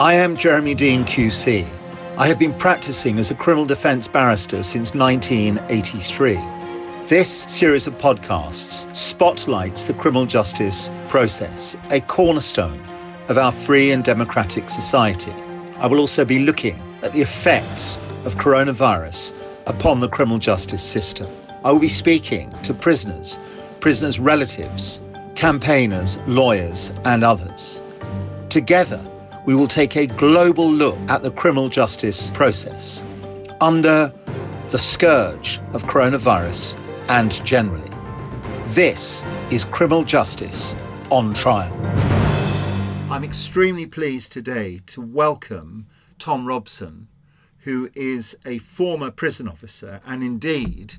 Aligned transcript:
I 0.00 0.14
am 0.14 0.34
Jeremy 0.34 0.74
Dein 0.74 1.04
QC. 1.04 1.68
I 2.16 2.26
have 2.26 2.38
been 2.38 2.54
practicing 2.54 3.18
as 3.18 3.30
a 3.30 3.34
criminal 3.34 3.66
defence 3.66 4.08
barrister 4.08 4.62
since 4.62 4.94
1983. 4.94 6.36
This 7.06 7.44
series 7.48 7.86
of 7.86 7.98
podcasts 7.98 8.96
spotlights 8.96 9.84
the 9.84 9.92
criminal 9.92 10.24
justice 10.24 10.90
process, 11.10 11.76
a 11.90 12.00
cornerstone 12.00 12.82
of 13.28 13.36
our 13.36 13.52
free 13.52 13.90
and 13.90 14.02
democratic 14.02 14.70
society. 14.70 15.34
I 15.76 15.86
will 15.86 15.98
also 15.98 16.24
be 16.24 16.38
looking 16.38 16.80
at 17.02 17.12
the 17.12 17.20
effects 17.20 17.98
of 18.24 18.36
coronavirus 18.36 19.34
upon 19.66 20.00
the 20.00 20.08
criminal 20.08 20.38
justice 20.38 20.82
system. 20.82 21.26
I 21.62 21.72
will 21.72 21.78
be 21.78 21.90
speaking 21.90 22.50
to 22.62 22.72
prisoners, 22.72 23.38
prisoners' 23.80 24.18
relatives, 24.18 25.02
campaigners, 25.34 26.16
lawyers, 26.26 26.90
and 27.04 27.22
others. 27.22 27.82
Together, 28.48 28.98
we 29.46 29.54
will 29.54 29.68
take 29.68 29.96
a 29.96 30.06
global 30.06 30.70
look 30.70 30.98
at 31.08 31.22
the 31.22 31.30
criminal 31.30 31.68
justice 31.68 32.30
process 32.30 33.02
under 33.60 34.12
the 34.70 34.78
scourge 34.78 35.58
of 35.72 35.82
coronavirus 35.84 36.78
and 37.08 37.44
generally. 37.44 37.90
This 38.68 39.22
is 39.50 39.64
criminal 39.64 40.04
justice 40.04 40.76
on 41.10 41.34
trial. 41.34 41.74
I'm 43.10 43.24
extremely 43.24 43.86
pleased 43.86 44.30
today 44.30 44.80
to 44.86 45.00
welcome 45.00 45.86
Tom 46.18 46.46
Robson, 46.46 47.08
who 47.60 47.90
is 47.94 48.36
a 48.44 48.58
former 48.58 49.10
prison 49.10 49.48
officer 49.48 50.00
and 50.06 50.22
indeed 50.22 50.94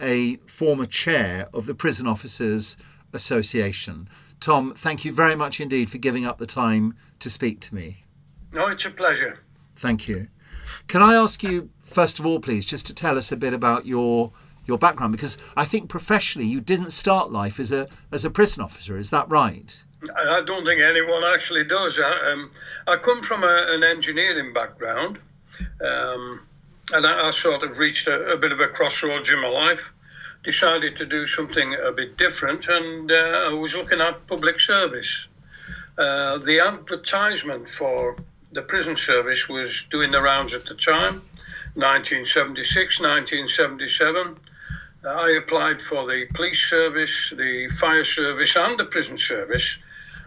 a 0.00 0.36
former 0.46 0.84
chair 0.84 1.48
of 1.54 1.66
the 1.66 1.74
Prison 1.74 2.06
Officers 2.06 2.76
Association. 3.12 4.08
Tom, 4.40 4.74
thank 4.74 5.04
you 5.04 5.12
very 5.12 5.34
much 5.34 5.60
indeed 5.60 5.90
for 5.90 5.98
giving 5.98 6.26
up 6.26 6.36
the 6.38 6.46
time 6.46 6.94
to 7.24 7.30
speak 7.30 7.60
to 7.60 7.74
me. 7.74 8.04
No, 8.52 8.68
it's 8.68 8.84
a 8.84 8.90
pleasure. 8.90 9.40
Thank 9.76 10.06
you. 10.06 10.28
Can 10.86 11.02
I 11.02 11.14
ask 11.14 11.42
you, 11.42 11.70
first 11.82 12.18
of 12.18 12.26
all, 12.26 12.38
please, 12.38 12.64
just 12.64 12.86
to 12.86 12.94
tell 12.94 13.18
us 13.18 13.32
a 13.32 13.36
bit 13.36 13.52
about 13.52 13.84
your 13.86 14.32
your 14.66 14.78
background 14.78 15.12
because 15.12 15.36
I 15.56 15.66
think 15.66 15.90
professionally 15.90 16.48
you 16.48 16.58
didn't 16.58 16.92
start 16.92 17.30
life 17.30 17.60
as 17.60 17.70
a 17.70 17.88
as 18.12 18.24
a 18.24 18.30
prison 18.30 18.62
officer. 18.62 18.96
Is 18.96 19.10
that 19.10 19.28
right? 19.28 19.84
I 20.16 20.42
don't 20.42 20.64
think 20.64 20.80
anyone 20.80 21.24
actually 21.24 21.64
does. 21.64 21.98
I, 21.98 22.32
um, 22.32 22.50
I 22.86 22.96
come 22.96 23.22
from 23.22 23.42
a, 23.42 23.66
an 23.70 23.82
engineering 23.82 24.52
background, 24.52 25.18
um, 25.80 26.46
and 26.92 27.06
I, 27.06 27.28
I, 27.28 27.30
sort 27.30 27.62
of 27.62 27.78
reached 27.78 28.06
a, 28.06 28.32
a, 28.32 28.36
bit 28.36 28.52
of 28.52 28.60
a 28.60 28.68
crossroads 28.68 29.30
in 29.30 29.40
my 29.40 29.48
life 29.48 29.90
decided 30.42 30.94
to 30.98 31.06
do 31.06 31.26
something 31.26 31.74
a 31.82 31.90
bit 31.90 32.18
different, 32.18 32.68
and 32.68 33.10
uh, 33.10 33.48
I 33.48 33.54
was 33.54 33.74
looking 33.74 34.00
at 34.02 34.26
public 34.26 34.60
service. 34.60 35.26
Uh, 35.96 36.38
the 36.38 36.60
advertisement 36.60 37.68
for 37.68 38.16
the 38.52 38.62
prison 38.62 38.96
service 38.96 39.48
was 39.48 39.84
doing 39.90 40.10
the 40.10 40.20
rounds 40.20 40.54
at 40.54 40.64
the 40.64 40.74
time, 40.74 41.22
1976, 41.74 43.00
1977. 43.00 44.36
Uh, 45.04 45.08
I 45.08 45.30
applied 45.32 45.80
for 45.82 46.06
the 46.06 46.26
police 46.34 46.62
service, 46.68 47.32
the 47.36 47.68
fire 47.78 48.04
service, 48.04 48.56
and 48.56 48.78
the 48.78 48.86
prison 48.86 49.18
service, 49.18 49.76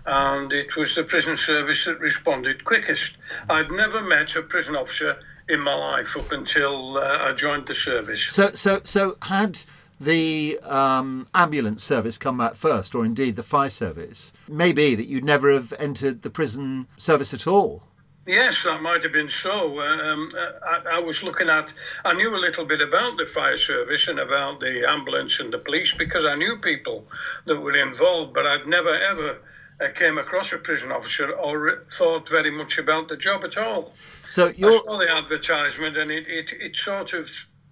and 0.05 0.53
it 0.53 0.75
was 0.77 0.95
the 0.95 1.03
prison 1.03 1.35
service 1.35 1.85
that 1.85 1.99
responded 1.99 2.63
quickest. 2.63 3.13
I'd 3.49 3.71
never 3.71 4.01
met 4.01 4.35
a 4.35 4.41
prison 4.43 4.75
officer 4.75 5.17
in 5.49 5.59
my 5.59 5.73
life 5.73 6.15
up 6.17 6.31
until 6.31 6.97
uh, 6.97 7.29
I 7.29 7.33
joined 7.33 7.67
the 7.67 7.75
service. 7.75 8.23
So, 8.29 8.51
so, 8.51 8.81
so 8.83 9.17
had 9.21 9.61
the 9.99 10.59
um, 10.63 11.27
ambulance 11.33 11.83
service 11.83 12.17
come 12.17 12.37
back 12.37 12.55
first, 12.55 12.93
or 12.93 13.05
indeed 13.05 13.35
the 13.35 13.43
fire 13.43 13.69
service, 13.69 14.33
maybe 14.47 14.95
that 14.95 15.05
you'd 15.05 15.23
never 15.23 15.51
have 15.51 15.73
entered 15.79 16.21
the 16.21 16.29
prison 16.29 16.87
service 16.97 17.33
at 17.33 17.47
all. 17.47 17.83
Yes, 18.27 18.63
that 18.63 18.81
might 18.81 19.03
have 19.03 19.13
been 19.13 19.29
so. 19.29 19.79
Um, 19.79 20.29
I, 20.35 20.97
I, 20.97 20.99
was 20.99 21.23
looking 21.23 21.49
at, 21.49 21.69
I 22.03 22.13
knew 22.13 22.35
a 22.35 22.37
little 22.37 22.65
bit 22.65 22.81
about 22.81 23.15
the 23.15 23.25
fire 23.25 23.57
service 23.57 24.09
and 24.09 24.19
about 24.19 24.59
the 24.59 24.85
ambulance 24.87 25.39
and 25.39 25.51
the 25.51 25.59
police 25.59 25.93
because 25.93 26.25
I 26.25 26.35
knew 26.35 26.57
people 26.57 27.05
that 27.45 27.59
were 27.59 27.77
involved, 27.77 28.33
but 28.33 28.45
I'd 28.45 28.67
never 28.67 28.93
ever 28.93 29.37
uh, 29.79 29.87
came 29.95 30.17
across 30.17 30.51
a 30.51 30.57
prison 30.57 30.91
officer 30.91 31.31
or 31.31 31.85
thought 31.89 32.27
very 32.27 32.51
much 32.51 32.77
about 32.77 33.07
the 33.07 33.15
job 33.15 33.45
at 33.45 33.57
all. 33.57 33.93
So 34.25 34.47
you 34.49 34.77
saw 34.79 34.97
the 34.97 35.09
advertisement 35.09 35.95
and 35.95 36.11
it, 36.11 36.27
it, 36.27 36.51
it 36.59 36.75
sort 36.75 37.13
of 37.13 37.29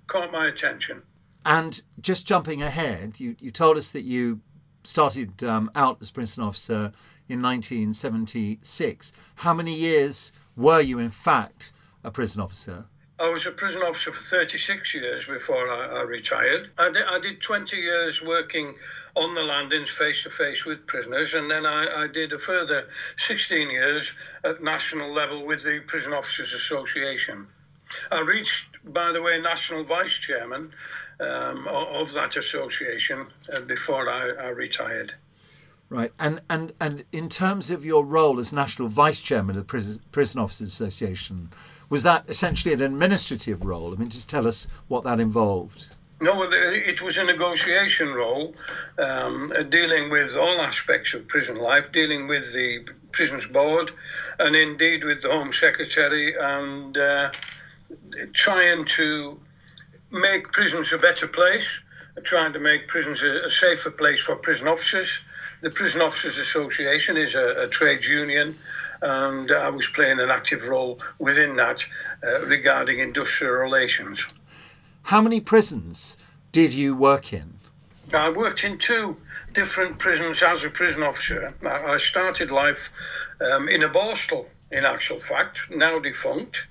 caught 0.07 0.31
my 0.31 0.47
attention. 0.47 1.01
And 1.45 1.81
just 2.01 2.25
jumping 2.25 2.63
ahead, 2.63 3.19
you, 3.19 3.35
you 3.39 3.51
told 3.51 3.77
us 3.77 3.91
that 3.91 4.01
you 4.01 4.41
started 4.83 5.43
um, 5.43 5.69
out 5.75 5.97
as 6.01 6.09
prison 6.09 6.43
officer 6.43 6.91
in 7.29 7.41
1976. 7.41 9.13
How 9.35 9.53
many 9.53 9.73
years 9.73 10.31
were 10.57 10.81
you, 10.81 10.97
in 10.97 11.11
fact, 11.11 11.71
a 12.03 12.09
prison 12.09 12.41
officer? 12.41 12.85
I 13.19 13.29
was 13.29 13.45
a 13.45 13.51
prison 13.51 13.81
officer 13.81 14.11
for 14.11 14.21
36 14.21 14.93
years 14.93 15.25
before 15.25 15.69
I, 15.69 15.99
I 15.99 16.01
retired. 16.01 16.71
I 16.77 16.89
did, 16.89 17.03
I 17.03 17.19
did, 17.19 17.41
20 17.41 17.77
years 17.77 18.21
working 18.21 18.75
on 19.15 19.33
the 19.33 19.43
landings 19.43 19.89
face 19.89 20.23
to 20.23 20.29
face 20.29 20.65
with 20.65 20.85
prisoners, 20.85 21.33
and 21.33 21.49
then 21.49 21.65
I, 21.65 22.03
I, 22.03 22.07
did 22.07 22.33
a 22.33 22.39
further 22.39 22.89
16 23.17 23.69
years 23.69 24.11
at 24.43 24.61
national 24.61 25.13
level 25.13 25.45
with 25.45 25.63
the 25.63 25.79
Prison 25.87 26.11
Officers 26.11 26.53
Association. 26.53 27.47
I 28.11 28.19
reached, 28.19 28.65
by 28.83 29.13
the 29.13 29.21
way, 29.21 29.39
national 29.39 29.85
vice 29.85 30.13
chairman 30.13 30.73
um, 31.19 31.67
of 31.67 32.13
that 32.13 32.35
association 32.35 33.27
uh, 33.53 33.61
before 33.61 34.09
I, 34.09 34.29
I, 34.31 34.49
retired. 34.49 35.13
Right, 35.89 36.11
and, 36.19 36.41
and 36.49 36.73
and 36.79 37.05
in 37.11 37.29
terms 37.29 37.69
of 37.69 37.85
your 37.85 38.05
role 38.05 38.39
as 38.39 38.51
national 38.51 38.87
vice 38.87 39.21
chairman 39.21 39.55
of 39.55 39.61
the 39.61 39.65
Prison, 39.65 40.01
Prison 40.11 40.41
Officers 40.41 40.69
Association, 40.69 41.51
was 41.89 42.03
that 42.03 42.25
essentially 42.27 42.73
an 42.73 42.81
administrative 42.81 43.63
role? 43.63 43.93
I 43.93 43.97
mean, 43.97 44.09
just 44.09 44.29
tell 44.29 44.47
us 44.47 44.67
what 44.87 45.03
that 45.03 45.19
involved. 45.19 45.89
No, 46.21 46.43
it 46.43 47.01
was 47.01 47.17
a 47.17 47.25
negotiation 47.25 48.13
role, 48.13 48.55
um, 48.97 49.51
dealing 49.69 50.09
with 50.09 50.37
all 50.37 50.61
aspects 50.61 51.13
of 51.13 51.27
prison 51.27 51.57
life, 51.57 51.91
dealing 51.91 52.27
with 52.27 52.53
the 52.53 52.85
prisons 53.11 53.45
board, 53.45 53.91
and 54.39 54.55
indeed 54.55 55.03
with 55.03 55.21
the 55.21 55.29
Home 55.29 55.51
Secretary, 55.51 56.33
and 56.39 56.97
uh, 56.97 57.31
trying 58.31 58.85
to 58.85 59.39
make 60.15 60.51
prisons 60.51 60.93
a 60.93 60.97
better 60.97 61.27
place, 61.27 61.67
trying 62.23 62.53
to 62.53 62.59
make 62.59 62.87
prisons 62.87 63.21
a, 63.21 63.45
a 63.45 63.49
safer 63.49 63.91
place 63.91 64.23
for 64.23 64.35
prison 64.35 64.67
officers. 64.67 65.19
The 65.61 65.69
Prison 65.69 66.01
Officers 66.01 66.37
Association 66.37 67.17
is 67.17 67.35
a, 67.35 67.63
a 67.63 67.67
trade 67.67 68.05
union, 68.05 68.57
and 69.01 69.51
I 69.51 69.69
was 69.69 69.87
playing 69.87 70.19
an 70.19 70.29
active 70.29 70.67
role 70.67 70.99
within 71.19 71.55
that 71.57 71.85
uh, 72.23 72.45
regarding 72.45 72.99
industrial 72.99 73.53
relations. 73.53 74.25
How 75.03 75.21
many 75.21 75.39
prisons 75.39 76.17
did 76.51 76.73
you 76.73 76.95
work 76.95 77.33
in? 77.33 77.59
I 78.13 78.29
worked 78.29 78.63
in 78.63 78.77
two 78.77 79.17
different 79.53 79.97
prisons 79.99 80.41
as 80.41 80.63
a 80.63 80.69
prison 80.69 81.03
officer. 81.03 81.53
I 81.65 81.97
started 81.97 82.51
life 82.51 82.91
um, 83.41 83.67
in 83.67 83.83
a 83.83 83.89
Borstal, 83.89 84.45
in 84.71 84.85
actual 84.85 85.19
fact, 85.19 85.59
now 85.69 85.99
defunct, 85.99 86.65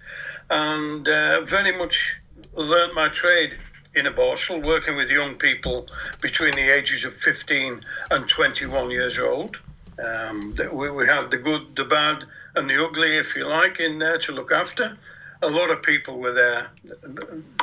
and 0.51 1.07
uh, 1.09 1.41
very 1.43 1.77
much 1.77 2.17
learnt 2.57 2.95
my 2.95 3.09
trade 3.09 3.53
in 3.95 4.07
a 4.07 4.13
Borstal, 4.13 4.65
working 4.65 4.97
with 4.97 5.09
young 5.09 5.37
people 5.37 5.87
between 6.21 6.55
the 6.55 6.75
ages 6.75 7.05
of 7.05 7.15
15 7.15 7.85
and 8.11 8.29
21 8.29 8.91
years 8.91 9.19
old. 9.19 9.57
Um, 10.05 10.55
we, 10.73 10.91
we 10.91 11.07
had 11.07 11.31
the 11.31 11.37
good, 11.37 11.77
the 11.77 11.85
bad, 11.85 12.25
and 12.57 12.69
the 12.69 12.85
ugly, 12.85 13.17
if 13.17 13.37
you 13.37 13.47
like, 13.47 13.79
in 13.79 13.99
there 13.99 14.19
to 14.19 14.33
look 14.33 14.53
after. 14.53 14.99
A 15.43 15.49
lot 15.49 15.71
of 15.71 15.83
people 15.83 16.19
were 16.19 16.33
there, 16.33 16.71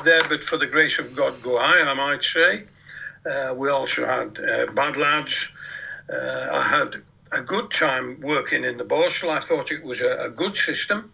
there, 0.03 0.21
but 0.29 0.43
for 0.43 0.57
the 0.57 0.67
grace 0.67 0.99
of 0.99 1.15
God, 1.15 1.41
go 1.41 1.57
I, 1.57 1.89
I 1.89 1.93
might 1.93 2.23
say. 2.23 2.63
Uh, 3.29 3.53
we 3.55 3.69
also 3.69 4.05
had 4.05 4.39
uh, 4.39 4.71
bad 4.71 4.97
lads. 4.97 5.49
Uh, 6.11 6.47
I 6.51 6.63
had 6.63 7.01
a 7.31 7.41
good 7.41 7.71
time 7.71 8.19
working 8.21 8.63
in 8.63 8.77
the 8.77 8.83
Borstal. 8.83 9.29
I 9.29 9.39
thought 9.39 9.71
it 9.71 9.83
was 9.83 10.01
a, 10.01 10.25
a 10.25 10.29
good 10.29 10.55
system. 10.55 11.11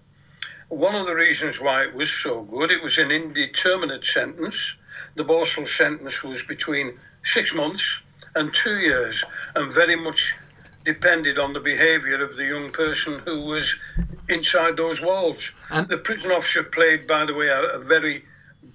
One 0.70 0.96
of 0.96 1.06
the 1.06 1.16
reasons 1.16 1.60
why 1.60 1.84
it 1.84 1.94
was 1.94 2.12
so 2.12 2.42
good, 2.44 2.72
it 2.72 2.84
was 2.84 2.98
an 2.98 3.12
indeterminate 3.12 4.06
sentence. 4.06 4.74
The 5.16 5.24
Borstal 5.24 5.68
sentence 5.68 6.24
was 6.24 6.44
between 6.44 7.00
six 7.24 7.54
months 7.54 8.00
and 8.36 8.54
two 8.54 8.78
years, 8.78 9.24
and 9.56 9.72
very 9.74 9.96
much 9.96 10.36
depended 10.86 11.40
on 11.40 11.54
the 11.54 11.60
behaviour 11.60 12.24
of 12.24 12.36
the 12.36 12.46
young 12.46 12.72
person 12.72 13.20
who 13.20 13.46
was 13.46 13.76
inside 14.30 14.78
those 14.78 15.02
walls. 15.02 15.52
And 15.70 15.88
the 15.88 15.98
prison 15.98 16.32
officer 16.32 16.64
played, 16.64 17.08
by 17.08 17.26
the 17.26 17.34
way, 17.34 17.48
a, 17.48 17.62
a 17.62 17.80
very 17.80 18.26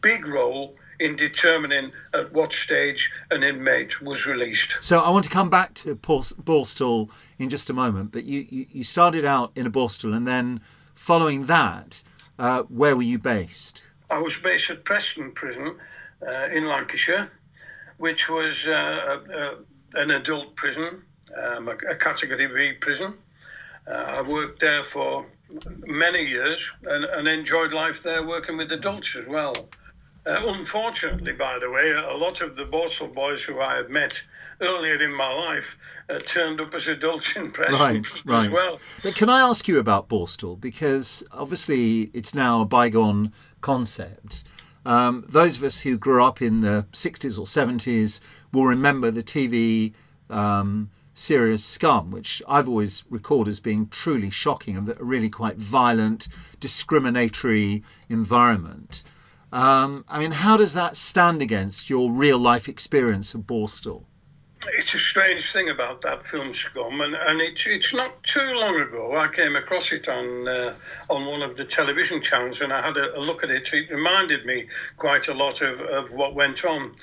big 0.00 0.26
role 0.26 0.76
in 0.98 1.16
determining 1.16 1.92
at 2.14 2.32
what 2.32 2.52
stage 2.52 3.10
an 3.30 3.42
inmate 3.42 4.00
was 4.00 4.26
released. 4.26 4.76
So 4.80 5.00
I 5.00 5.10
want 5.10 5.24
to 5.24 5.30
come 5.30 5.50
back 5.50 5.74
to 5.74 5.96
Borstal 5.96 7.10
in 7.38 7.48
just 7.48 7.68
a 7.70 7.72
moment, 7.72 8.12
but 8.12 8.24
you, 8.24 8.46
you, 8.48 8.66
you 8.70 8.84
started 8.84 9.24
out 9.24 9.52
in 9.54 9.66
a 9.66 9.70
Borstal 9.70 10.14
and 10.14 10.26
then 10.26 10.60
following 10.94 11.46
that, 11.46 12.02
uh, 12.38 12.62
where 12.64 12.96
were 12.96 13.02
you 13.02 13.18
based? 13.18 13.82
I 14.10 14.18
was 14.18 14.36
based 14.38 14.70
at 14.70 14.84
Preston 14.84 15.32
Prison 15.32 15.76
uh, 16.26 16.48
in 16.52 16.66
Lancashire, 16.66 17.30
which 17.98 18.28
was 18.28 18.66
uh, 18.66 19.56
an 19.94 20.10
adult 20.10 20.54
prison, 20.56 21.02
um, 21.42 21.68
a, 21.68 21.72
a, 21.90 21.96
Category 21.96 22.46
B 22.46 22.76
prison. 22.78 23.14
Uh, 23.86 23.92
I 23.92 24.22
worked 24.22 24.60
there 24.60 24.84
for 24.84 25.26
many 25.86 26.24
years 26.24 26.70
and, 26.84 27.04
and 27.04 27.28
enjoyed 27.28 27.72
life 27.72 28.02
there 28.02 28.26
working 28.26 28.56
with 28.56 28.70
adults 28.72 29.16
as 29.16 29.26
well. 29.26 29.54
Uh, 30.24 30.40
unfortunately, 30.46 31.32
by 31.32 31.58
the 31.58 31.70
way, 31.70 31.90
a 31.90 32.16
lot 32.16 32.40
of 32.40 32.54
the 32.54 32.64
Borstal 32.64 33.12
boys 33.12 33.42
who 33.42 33.60
I 33.60 33.76
had 33.76 33.90
met 33.90 34.22
earlier 34.62 35.02
in 35.02 35.14
my 35.14 35.32
life 35.32 35.76
uh, 36.08 36.18
turned 36.20 36.60
up 36.60 36.72
as 36.74 36.88
a 36.88 36.92
in 36.92 37.50
Preston 37.50 37.78
right, 37.78 38.24
right. 38.24 38.50
well. 38.50 38.78
But 39.02 39.14
can 39.14 39.28
I 39.28 39.40
ask 39.40 39.68
you 39.68 39.78
about 39.78 40.08
Borstal? 40.08 40.58
Because 40.58 41.24
obviously 41.32 42.10
it's 42.14 42.34
now 42.34 42.62
a 42.62 42.64
bygone 42.64 43.32
concept. 43.60 44.44
Um, 44.84 45.24
those 45.28 45.58
of 45.58 45.64
us 45.64 45.80
who 45.80 45.98
grew 45.98 46.24
up 46.24 46.40
in 46.40 46.60
the 46.60 46.86
60s 46.92 47.38
or 47.38 47.44
70s 47.44 48.20
will 48.52 48.66
remember 48.66 49.10
the 49.10 49.22
TV 49.22 49.92
um, 50.30 50.90
series 51.14 51.64
Scum, 51.64 52.10
which 52.10 52.42
I've 52.48 52.68
always 52.68 53.04
recalled 53.10 53.48
as 53.48 53.60
being 53.60 53.88
truly 53.88 54.30
shocking 54.30 54.76
and 54.76 54.88
a 54.88 54.94
really 54.98 55.28
quite 55.28 55.56
violent, 55.56 56.28
discriminatory 56.58 57.82
environment. 58.08 59.04
Um, 59.52 60.04
I 60.08 60.18
mean, 60.18 60.32
how 60.32 60.56
does 60.56 60.72
that 60.74 60.96
stand 60.96 61.42
against 61.42 61.90
your 61.90 62.10
real 62.10 62.38
life 62.38 62.68
experience 62.68 63.34
of 63.34 63.42
Borstal? 63.42 64.04
It's 64.68 64.94
a 64.94 64.98
strange 64.98 65.52
thing 65.52 65.70
about 65.70 66.02
that 66.02 66.24
film 66.24 66.52
Scum, 66.52 67.00
and, 67.00 67.14
and 67.16 67.40
it's 67.40 67.66
it's 67.66 67.92
not 67.92 68.22
too 68.22 68.52
long 68.54 68.80
ago 68.80 69.16
I 69.16 69.26
came 69.26 69.56
across 69.56 69.90
it 69.90 70.08
on 70.08 70.46
uh, 70.46 70.74
on 71.10 71.26
one 71.26 71.42
of 71.42 71.56
the 71.56 71.64
television 71.64 72.20
channels, 72.20 72.60
and 72.60 72.72
I 72.72 72.80
had 72.80 72.96
a, 72.96 73.18
a, 73.18 73.20
look 73.20 73.42
at 73.42 73.50
it. 73.50 73.68
It 73.72 73.90
reminded 73.90 74.46
me 74.46 74.68
quite 74.96 75.26
a 75.26 75.34
lot 75.34 75.62
of, 75.62 75.80
of 75.80 76.12
what 76.12 76.34
went 76.34 76.64
on. 76.64 76.94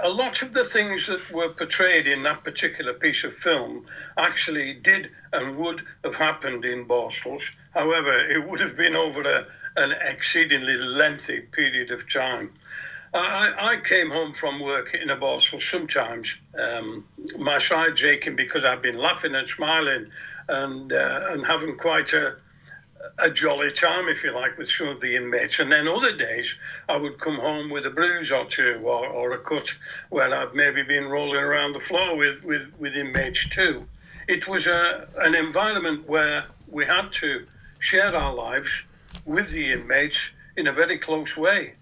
A 0.00 0.08
lot 0.08 0.40
of 0.40 0.54
the 0.54 0.64
things 0.64 1.06
that 1.08 1.30
were 1.30 1.50
portrayed 1.50 2.06
in 2.06 2.22
that 2.22 2.44
particular 2.44 2.94
piece 2.94 3.24
of 3.24 3.34
film 3.34 3.86
actually 4.16 4.72
did 4.74 5.10
and 5.32 5.58
would 5.58 5.82
have 6.02 6.16
happened 6.16 6.64
in 6.64 6.86
Borstals. 6.86 7.42
However, 7.74 8.18
it 8.30 8.48
would 8.48 8.60
have 8.60 8.76
been 8.76 8.96
over 8.96 9.22
a 9.22 9.46
an 9.76 9.92
exceedingly 9.92 10.78
lengthy 10.78 11.40
period 11.40 11.90
of 11.90 12.10
time. 12.10 12.52
I, 13.18 13.72
I 13.72 13.76
came 13.80 14.10
home 14.10 14.32
from 14.32 14.60
work 14.60 14.94
in 14.94 15.10
a 15.10 15.16
Borstal 15.16 15.60
sometimes, 15.60 16.34
um, 16.58 17.04
my 17.38 17.58
side 17.58 18.02
aching 18.02 18.36
because 18.36 18.64
I've 18.64 18.82
been 18.82 18.98
laughing 18.98 19.34
and 19.34 19.48
smiling 19.48 20.10
and 20.48 20.92
uh, 20.92 21.28
and 21.30 21.44
having 21.46 21.76
quite 21.76 22.12
a 22.12 22.36
a 23.18 23.30
jolly 23.30 23.70
time, 23.70 24.08
if 24.08 24.24
you 24.24 24.32
like, 24.32 24.58
with 24.58 24.70
some 24.70 24.88
of 24.88 25.00
the 25.00 25.16
inmates. 25.16 25.58
And 25.58 25.70
then 25.70 25.88
other 25.88 26.16
days, 26.16 26.54
I 26.88 26.96
would 26.96 27.20
come 27.20 27.36
home 27.36 27.70
with 27.70 27.86
a 27.86 27.90
bruise 27.90 28.32
or 28.32 28.44
two 28.46 28.80
or, 28.82 29.06
or 29.06 29.32
a 29.32 29.38
cut 29.38 29.74
where 30.10 30.32
I'd 30.34 30.54
maybe 30.54 30.82
been 30.82 31.06
rolling 31.06 31.42
around 31.42 31.72
the 31.72 31.80
floor 31.80 32.16
with, 32.16 32.42
with, 32.44 32.72
with 32.78 32.96
inmates 32.96 33.48
too. 33.48 33.86
It 34.28 34.48
was 34.48 34.66
a, 34.66 35.08
an 35.18 35.34
environment 35.34 36.08
where 36.08 36.46
we 36.68 36.84
had 36.84 37.12
to 37.14 37.46
share 37.78 38.14
our 38.14 38.34
lives 38.34 38.82
with 39.24 39.50
the 39.50 39.72
inmates 39.72 40.30
in 40.56 40.66
a 40.66 40.72
very 40.72 40.98
close 40.98 41.36
way. 41.36 41.74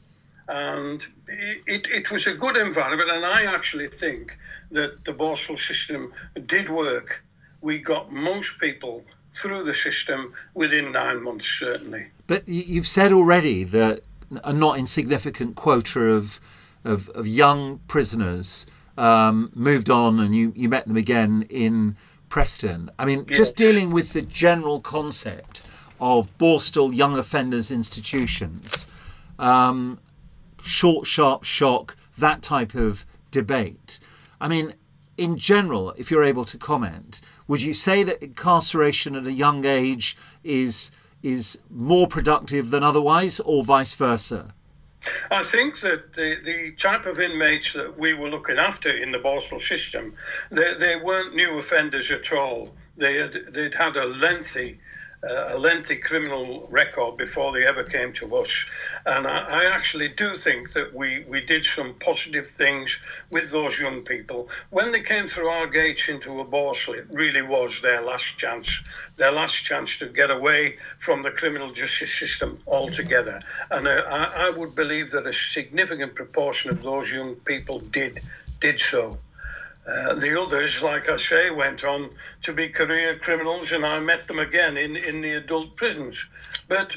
And 0.48 1.04
it, 1.28 1.86
it 1.86 2.10
was 2.10 2.26
a 2.26 2.34
good 2.34 2.56
environment, 2.56 3.10
and 3.10 3.24
I 3.24 3.44
actually 3.44 3.88
think 3.88 4.36
that 4.70 5.04
the 5.04 5.12
Borstal 5.12 5.58
system 5.58 6.12
did 6.46 6.68
work. 6.68 7.24
We 7.60 7.78
got 7.78 8.12
most 8.12 8.58
people 8.58 9.04
through 9.30 9.64
the 9.64 9.74
system 9.74 10.34
within 10.54 10.92
nine 10.92 11.22
months, 11.22 11.46
certainly. 11.46 12.06
But 12.26 12.48
you've 12.48 12.86
said 12.86 13.12
already 13.12 13.64
that 13.64 14.02
a 14.42 14.52
not 14.52 14.78
insignificant 14.78 15.56
quota 15.56 16.00
of, 16.00 16.40
of, 16.84 17.08
of 17.10 17.26
young 17.26 17.80
prisoners 17.88 18.66
um, 18.96 19.50
moved 19.54 19.90
on, 19.90 20.20
and 20.20 20.34
you, 20.34 20.52
you 20.54 20.68
met 20.68 20.86
them 20.86 20.96
again 20.96 21.46
in 21.48 21.96
Preston. 22.28 22.90
I 22.98 23.04
mean, 23.04 23.24
yes. 23.28 23.38
just 23.38 23.56
dealing 23.56 23.90
with 23.90 24.12
the 24.12 24.22
general 24.22 24.80
concept 24.80 25.64
of 26.00 26.36
Borstal 26.38 26.94
Young 26.94 27.16
Offenders 27.18 27.70
Institutions, 27.70 28.86
um, 29.38 29.98
short, 30.64 31.06
sharp 31.06 31.44
shock, 31.44 31.96
that 32.18 32.42
type 32.42 32.74
of 32.74 33.04
debate. 33.30 34.00
I 34.40 34.48
mean, 34.48 34.74
in 35.16 35.36
general, 35.36 35.92
if 35.96 36.10
you're 36.10 36.24
able 36.24 36.44
to 36.46 36.58
comment, 36.58 37.20
would 37.46 37.62
you 37.62 37.74
say 37.74 38.02
that 38.02 38.22
incarceration 38.22 39.14
at 39.14 39.26
a 39.26 39.32
young 39.32 39.64
age 39.64 40.16
is 40.42 40.90
is 41.22 41.58
more 41.70 42.06
productive 42.06 42.70
than 42.70 42.82
otherwise, 42.82 43.40
or 43.40 43.64
vice 43.64 43.94
versa? 43.94 44.52
I 45.30 45.42
think 45.42 45.80
that 45.80 46.14
the, 46.14 46.36
the 46.44 46.72
type 46.72 47.06
of 47.06 47.18
inmates 47.18 47.72
that 47.72 47.98
we 47.98 48.12
were 48.12 48.28
looking 48.28 48.58
after 48.58 48.90
in 48.90 49.10
the 49.10 49.18
Borstal 49.18 49.60
system, 49.60 50.14
they, 50.50 50.74
they 50.74 50.96
weren't 50.96 51.34
new 51.34 51.58
offenders 51.58 52.10
at 52.10 52.30
all. 52.32 52.74
They 52.98 53.14
had, 53.16 53.32
they'd 53.52 53.74
had 53.74 53.96
a 53.96 54.04
lengthy 54.04 54.78
a 55.26 55.58
lengthy 55.58 55.96
criminal 55.96 56.66
record 56.70 57.16
before 57.16 57.52
they 57.52 57.64
ever 57.64 57.84
came 57.84 58.12
to 58.14 58.36
us. 58.36 58.64
And 59.06 59.26
I, 59.26 59.62
I, 59.62 59.64
actually 59.74 60.08
do 60.08 60.36
think 60.36 60.72
that 60.72 60.94
we, 60.94 61.24
we 61.28 61.40
did 61.40 61.64
some 61.64 61.94
positive 61.94 62.48
things 62.48 62.98
with 63.30 63.50
those 63.50 63.78
young 63.78 64.02
people. 64.02 64.48
When 64.70 64.92
they 64.92 65.02
came 65.02 65.28
through 65.28 65.48
our 65.48 65.66
gates 65.66 66.08
into 66.08 66.40
a 66.40 66.44
Borstal, 66.44 66.96
it 66.98 67.06
really 67.10 67.42
was 67.42 67.80
their 67.80 68.02
last 68.02 68.36
chance, 68.36 68.80
their 69.16 69.32
last 69.32 69.64
chance 69.64 69.96
to 69.98 70.06
get 70.06 70.30
away 70.30 70.78
from 70.98 71.22
the 71.22 71.30
criminal 71.30 71.70
justice 71.70 72.12
system 72.12 72.58
altogether. 72.66 73.40
And 73.70 73.88
uh, 73.88 74.02
I, 74.08 74.46
I 74.46 74.50
would 74.50 74.74
believe 74.74 75.10
that 75.12 75.26
a 75.26 75.32
significant 75.32 76.14
proportion 76.14 76.70
of 76.70 76.82
those 76.82 77.10
young 77.10 77.36
people 77.36 77.80
did 77.80 78.20
did 78.60 78.78
so. 78.78 79.18
Uh, 79.86 80.14
the 80.14 80.40
others, 80.40 80.82
like 80.82 81.10
I 81.10 81.18
say, 81.18 81.50
went 81.50 81.84
on 81.84 82.08
to 82.42 82.54
be 82.54 82.70
career 82.70 83.18
criminals, 83.18 83.72
and 83.72 83.84
I 83.84 83.98
met 84.00 84.26
them 84.26 84.38
again 84.38 84.78
in, 84.78 84.96
in 84.96 85.20
the 85.20 85.32
adult 85.32 85.76
prisons. 85.76 86.24
But 86.68 86.92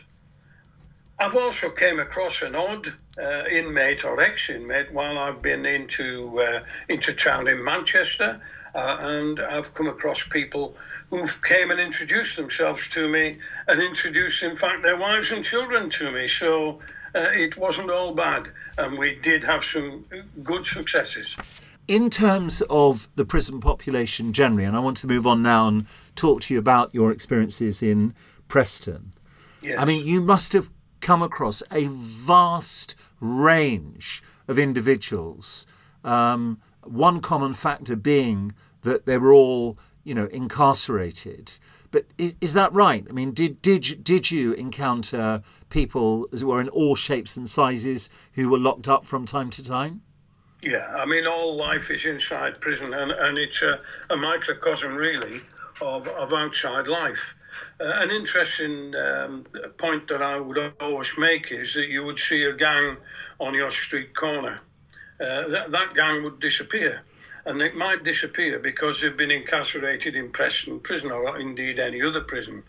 I've 1.19 1.35
also 1.35 1.69
came 1.69 1.99
across 1.99 2.41
an 2.41 2.55
odd 2.55 2.93
uh, 3.17 3.43
inmate 3.51 4.05
or 4.05 4.21
ex-inmate 4.21 4.93
while 4.93 5.17
I've 5.17 5.41
been 5.41 5.65
into 5.65 6.39
uh, 6.39 6.63
into 6.87 7.11
town 7.11 7.49
in 7.49 7.61
Manchester, 7.61 8.39
uh, 8.73 8.97
and 9.01 9.41
I've 9.41 9.73
come 9.73 9.87
across 9.87 10.23
people 10.23 10.73
who've 11.09 11.41
came 11.43 11.71
and 11.71 11.81
introduced 11.81 12.37
themselves 12.37 12.87
to 12.89 13.09
me, 13.09 13.37
and 13.67 13.81
introduced, 13.81 14.43
in 14.43 14.55
fact, 14.55 14.83
their 14.83 14.97
wives 14.97 15.31
and 15.31 15.43
children 15.43 15.89
to 15.89 16.09
me. 16.09 16.27
So 16.27 16.79
uh, 17.13 17.31
it 17.33 17.57
wasn't 17.57 17.89
all 17.89 18.13
bad, 18.13 18.47
and 18.77 18.97
we 18.97 19.15
did 19.15 19.43
have 19.43 19.63
some 19.63 20.05
good 20.41 20.65
successes 20.65 21.35
in 21.87 22.09
terms 22.09 22.61
of 22.69 23.07
the 23.15 23.25
prison 23.25 23.59
population 23.59 24.33
generally, 24.33 24.65
and 24.65 24.75
I 24.75 24.79
want 24.79 24.97
to 24.97 25.07
move 25.07 25.25
on 25.25 25.41
now 25.41 25.67
and 25.67 25.85
talk 26.15 26.41
to 26.41 26.53
you 26.53 26.59
about 26.59 26.93
your 26.93 27.11
experiences 27.11 27.81
in 27.81 28.13
Preston. 28.47 29.13
Yes. 29.61 29.79
I 29.79 29.85
mean, 29.85 30.05
you 30.05 30.21
must 30.21 30.53
have 30.53 30.69
come 30.99 31.21
across 31.21 31.63
a 31.71 31.87
vast 31.87 32.95
range 33.19 34.23
of 34.47 34.59
individuals. 34.59 35.65
Um, 36.03 36.61
one 36.83 37.21
common 37.21 37.53
factor 37.53 37.95
being 37.95 38.53
that 38.83 39.05
they 39.05 39.17
were 39.17 39.33
all, 39.33 39.77
you 40.03 40.13
know, 40.13 40.25
incarcerated. 40.25 41.59
But 41.91 42.05
is, 42.17 42.35
is 42.41 42.53
that 42.53 42.73
right? 42.73 43.05
I 43.09 43.13
mean, 43.13 43.31
did 43.31 43.61
did 43.61 44.03
did 44.03 44.29
you 44.29 44.53
encounter 44.53 45.41
people, 45.69 46.27
as 46.31 46.41
it 46.41 46.45
were, 46.45 46.61
in 46.61 46.69
all 46.69 46.95
shapes 46.95 47.37
and 47.37 47.49
sizes 47.49 48.09
who 48.33 48.49
were 48.49 48.57
locked 48.57 48.87
up 48.87 49.05
from 49.05 49.25
time 49.25 49.49
to 49.51 49.63
time? 49.63 50.01
Yeah, 50.61 50.87
I 50.95 51.05
mean, 51.05 51.27
all 51.27 51.55
life 51.55 51.91
is 51.91 52.05
inside 52.05 52.59
prison, 52.59 52.93
and, 52.93 53.11
and 53.11 53.37
it's 53.37 53.61
a, 53.61 53.79
a 54.09 54.17
microcosm, 54.17 54.95
really, 54.95 55.41
of, 55.81 56.07
of 56.07 56.33
outside 56.33 56.87
life. 56.87 57.35
Uh, 57.79 57.85
an 57.85 58.09
interesting 58.09 58.95
um, 58.95 59.45
point 59.77 60.07
that 60.07 60.23
I 60.23 60.39
would 60.39 60.73
always 60.81 61.11
make 61.17 61.51
is 61.51 61.75
that 61.75 61.87
you 61.87 62.03
would 62.03 62.17
see 62.17 62.43
a 62.43 62.53
gang 62.53 62.97
on 63.39 63.53
your 63.53 63.69
street 63.69 64.15
corner. 64.15 64.59
Uh, 65.19 65.47
that, 65.47 65.71
that 65.71 65.93
gang 65.93 66.23
would 66.23 66.39
disappear. 66.39 67.01
And 67.45 67.61
it 67.61 67.75
might 67.75 68.03
disappear 68.03 68.59
because 68.59 68.99
they've 68.99 69.15
been 69.15 69.31
incarcerated 69.31 70.15
in 70.15 70.31
Preston 70.31 70.79
prison 70.81 71.11
or 71.11 71.39
indeed 71.39 71.79
any 71.79 72.01
other 72.01 72.21
prison. 72.21 72.61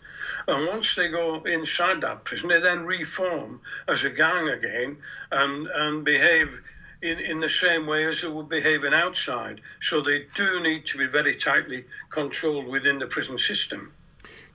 And 0.47 0.67
once 0.67 0.95
they 0.95 1.09
go 1.09 1.43
inside 1.43 2.01
that 2.01 2.23
prison, 2.23 2.47
they 2.47 2.61
then 2.61 2.85
reform 2.85 3.59
as 3.89 4.05
a 4.05 4.09
gang 4.09 4.47
again 4.47 4.97
and, 5.31 5.67
and 5.67 6.05
behave 6.05 6.61
in, 7.01 7.19
in 7.19 7.39
the 7.39 7.49
same 7.49 7.87
way 7.87 8.05
as 8.05 8.21
they 8.21 8.27
would 8.27 8.49
behave 8.49 8.83
in 8.83 8.93
outside. 8.93 9.61
So 9.81 10.01
they 10.01 10.25
do 10.35 10.59
need 10.59 10.85
to 10.87 10.97
be 10.97 11.07
very 11.07 11.35
tightly 11.35 11.85
controlled 12.09 12.67
within 12.67 12.99
the 12.99 13.07
prison 13.07 13.37
system. 13.37 13.93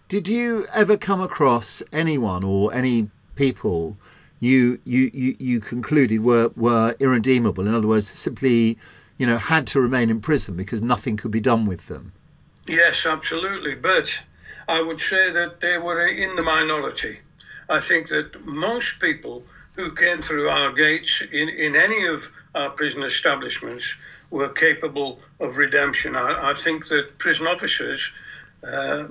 Did 0.09 0.29
you 0.29 0.67
ever 0.75 0.97
come 0.97 1.21
across 1.21 1.83
anyone 1.93 2.45
or 2.45 2.75
any 2.75 3.11
people 3.37 3.97
you 4.41 4.79
you, 4.85 5.11
you, 5.15 5.37
you 5.39 5.61
concluded 5.61 6.23
were, 6.23 6.51
were 6.57 6.95
irredeemable? 7.01 7.67
In 7.67 7.75
other 7.75 7.89
words, 7.89 8.07
simply 8.07 8.79
you 9.17 9.27
know 9.27 9.39
had 9.39 9.67
to 9.69 9.81
remain 9.81 10.11
in 10.11 10.21
prison 10.21 10.57
because 10.57 10.83
nothing 10.83 11.17
could 11.17 11.31
be 11.31 11.41
done 11.41 11.65
with 11.65 11.89
them? 11.89 12.13
Yes, 12.67 13.07
absolutely. 13.07 13.75
But 13.75 14.21
I 14.69 14.83
would 14.83 15.01
say 15.01 15.31
that 15.31 15.61
they 15.61 15.79
were 15.79 16.07
in 16.07 16.37
the 16.37 16.43
minority. 16.43 17.21
I 17.69 17.81
think 17.81 18.09
that 18.09 18.45
most 18.45 19.01
people 19.01 19.43
who 19.77 19.95
came 19.95 20.23
through 20.23 20.49
our 20.49 20.73
gates 20.73 21.23
in, 21.33 21.49
in 21.49 21.77
any 21.77 22.07
of 22.07 22.29
our 22.55 22.71
prison 22.71 23.03
establishments 23.03 23.97
were 24.31 24.49
capable 24.49 25.19
of 25.41 25.57
redemption. 25.57 26.17
I, 26.17 26.51
I 26.51 26.55
think 26.55 26.87
that 26.89 27.19
prison 27.19 27.47
officers, 27.47 28.13
uh, 28.63 29.05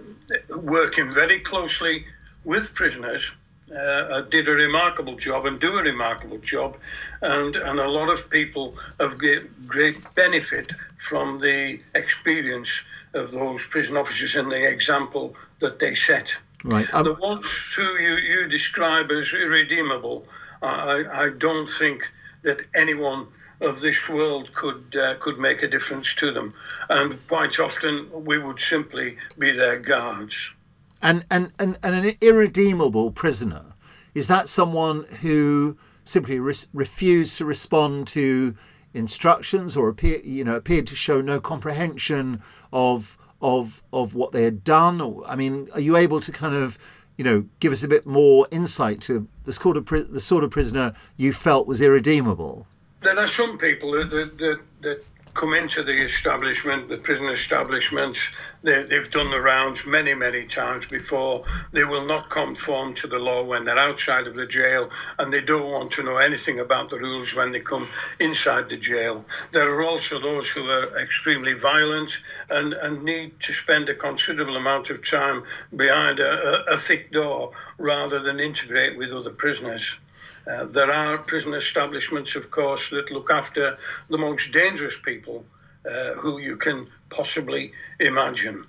working 0.49 1.13
very 1.13 1.39
closely 1.39 2.05
with 2.43 2.73
prisoners 2.73 3.23
uh, 3.71 4.21
did 4.21 4.47
a 4.47 4.51
remarkable 4.51 5.15
job 5.15 5.45
and 5.45 5.59
do 5.59 5.77
a 5.77 5.83
remarkable 5.83 6.37
job, 6.39 6.77
and 7.21 7.55
and 7.55 7.79
a 7.79 7.87
lot 7.87 8.09
of 8.09 8.29
people 8.29 8.75
have 8.99 9.17
great, 9.17 9.67
great 9.67 10.15
benefit 10.15 10.71
from 10.97 11.39
the 11.39 11.79
experience 11.95 12.81
of 13.13 13.31
those 13.31 13.65
prison 13.65 13.97
officers 13.97 14.35
and 14.35 14.51
the 14.51 14.67
example 14.67 15.35
that 15.59 15.79
they 15.79 15.95
set. 15.95 16.35
Right. 16.63 16.91
Um, 16.93 17.03
the 17.03 17.13
ones 17.13 17.73
who 17.75 17.83
you, 17.99 18.15
you 18.15 18.47
describe 18.47 19.11
as 19.11 19.33
irredeemable, 19.33 20.25
I, 20.63 21.25
I 21.25 21.29
don't 21.29 21.67
think 21.67 22.09
that 22.43 22.61
anyone 22.73 23.27
of 23.61 23.81
this 23.81 24.09
world 24.09 24.53
could 24.53 24.95
uh, 24.95 25.15
could 25.19 25.39
make 25.39 25.63
a 25.63 25.67
difference 25.67 26.15
to 26.15 26.31
them, 26.31 26.53
and 26.89 27.19
quite 27.27 27.59
often 27.59 28.09
we 28.11 28.37
would 28.37 28.59
simply 28.59 29.17
be 29.37 29.51
their 29.51 29.79
guards. 29.79 30.53
And 31.01 31.25
and 31.29 31.51
and, 31.59 31.77
and 31.83 31.95
an 31.95 32.15
irredeemable 32.21 33.11
prisoner 33.11 33.65
is 34.13 34.27
that 34.27 34.47
someone 34.47 35.03
who 35.21 35.77
simply 36.03 36.39
re- 36.39 36.53
refused 36.73 37.37
to 37.37 37.45
respond 37.45 38.07
to 38.07 38.55
instructions 38.93 39.75
or 39.75 39.89
appear 39.89 40.19
you 40.23 40.43
know 40.43 40.55
appeared 40.55 40.85
to 40.87 40.95
show 40.95 41.19
no 41.19 41.39
comprehension 41.39 42.41
of 42.71 43.17
of 43.41 43.81
of 43.91 44.13
what 44.13 44.31
they 44.33 44.43
had 44.43 44.63
done 44.63 45.01
or 45.01 45.25
i 45.25 45.35
mean 45.35 45.67
are 45.73 45.79
you 45.79 45.97
able 45.97 46.19
to 46.19 46.31
kind 46.31 46.53
of 46.53 46.77
you 47.17 47.23
know 47.23 47.43
give 47.59 47.71
us 47.71 47.81
a 47.81 47.87
bit 47.87 48.05
more 48.05 48.47
insight 48.51 49.01
to 49.01 49.27
the 49.45 49.53
sort 49.53 49.77
of 49.77 49.85
the 49.85 50.21
sort 50.21 50.43
of 50.43 50.51
prisoner 50.51 50.93
you 51.17 51.33
felt 51.33 51.67
was 51.67 51.81
irredeemable? 51.81 52.67
There 53.01 53.19
are 53.19 53.27
some 53.27 53.57
people 53.57 53.91
that, 53.91 54.09
that, 54.11 54.37
that, 54.37 54.59
that 54.81 55.03
come 55.33 55.53
into 55.53 55.83
the 55.83 56.03
establishment, 56.03 56.89
the 56.89 56.97
prison 56.97 57.27
establishments. 57.27 58.29
They, 58.61 58.83
they've 58.83 59.09
done 59.09 59.31
the 59.31 59.41
rounds 59.41 59.85
many, 59.85 60.13
many 60.13 60.45
times 60.45 60.85
before. 60.85 61.43
They 61.71 61.83
will 61.83 62.05
not 62.05 62.29
conform 62.29 62.93
to 62.95 63.07
the 63.07 63.17
law 63.17 63.43
when 63.43 63.65
they're 63.65 63.77
outside 63.77 64.27
of 64.27 64.35
the 64.35 64.45
jail, 64.45 64.89
and 65.17 65.33
they 65.33 65.41
don't 65.41 65.71
want 65.71 65.91
to 65.93 66.03
know 66.03 66.17
anything 66.17 66.59
about 66.59 66.89
the 66.89 66.99
rules 66.99 67.33
when 67.33 67.51
they 67.51 67.59
come 67.59 67.89
inside 68.19 68.69
the 68.69 68.77
jail. 68.77 69.25
There 69.51 69.73
are 69.73 69.83
also 69.83 70.19
those 70.19 70.49
who 70.49 70.69
are 70.69 70.99
extremely 70.99 71.53
violent 71.53 72.19
and, 72.49 72.73
and 72.73 73.03
need 73.03 73.39
to 73.41 73.53
spend 73.53 73.89
a 73.89 73.95
considerable 73.95 74.57
amount 74.57 74.91
of 74.91 75.03
time 75.03 75.43
behind 75.75 76.19
a, 76.19 76.69
a, 76.69 76.75
a 76.75 76.77
thick 76.77 77.11
door 77.11 77.51
rather 77.77 78.19
than 78.19 78.39
integrate 78.39 78.97
with 78.97 79.11
other 79.11 79.31
prisoners. 79.31 79.97
Uh, 80.45 80.65
there 80.65 80.91
are 80.91 81.17
prison 81.17 81.53
establishments, 81.53 82.35
of 82.35 82.51
course, 82.51 82.89
that 82.89 83.11
look 83.11 83.29
after 83.31 83.77
the 84.09 84.17
most 84.17 84.51
dangerous 84.51 84.97
people 84.99 85.45
uh, 85.89 86.13
who 86.13 86.39
you 86.39 86.57
can 86.57 86.87
possibly 87.09 87.71
imagine. 87.99 88.65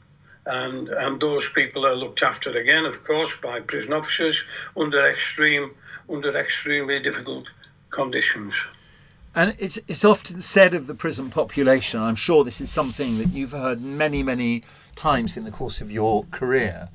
And, 0.46 0.88
and 0.88 1.20
those 1.20 1.48
people 1.48 1.86
are 1.86 1.96
looked 1.96 2.22
after 2.22 2.56
again, 2.56 2.84
of 2.84 3.02
course, 3.02 3.34
by 3.42 3.60
prison 3.60 3.92
officers 3.92 4.44
under 4.76 5.08
extreme, 5.08 5.70
under 6.08 6.36
extremely 6.36 7.00
difficult 7.00 7.46
conditions. 7.90 8.54
And 9.34 9.56
it's 9.58 9.78
it's 9.88 10.04
often 10.04 10.40
said 10.40 10.74
of 10.74 10.86
the 10.86 10.94
prison 10.94 11.28
population. 11.28 12.00
I'm 12.00 12.14
sure 12.14 12.44
this 12.44 12.60
is 12.60 12.70
something 12.70 13.18
that 13.18 13.30
you've 13.30 13.50
heard 13.50 13.80
many 13.80 14.22
many 14.22 14.62
times 14.94 15.36
in 15.36 15.44
the 15.44 15.50
course 15.50 15.80
of 15.80 15.90
your 15.90 16.24
career 16.30 16.88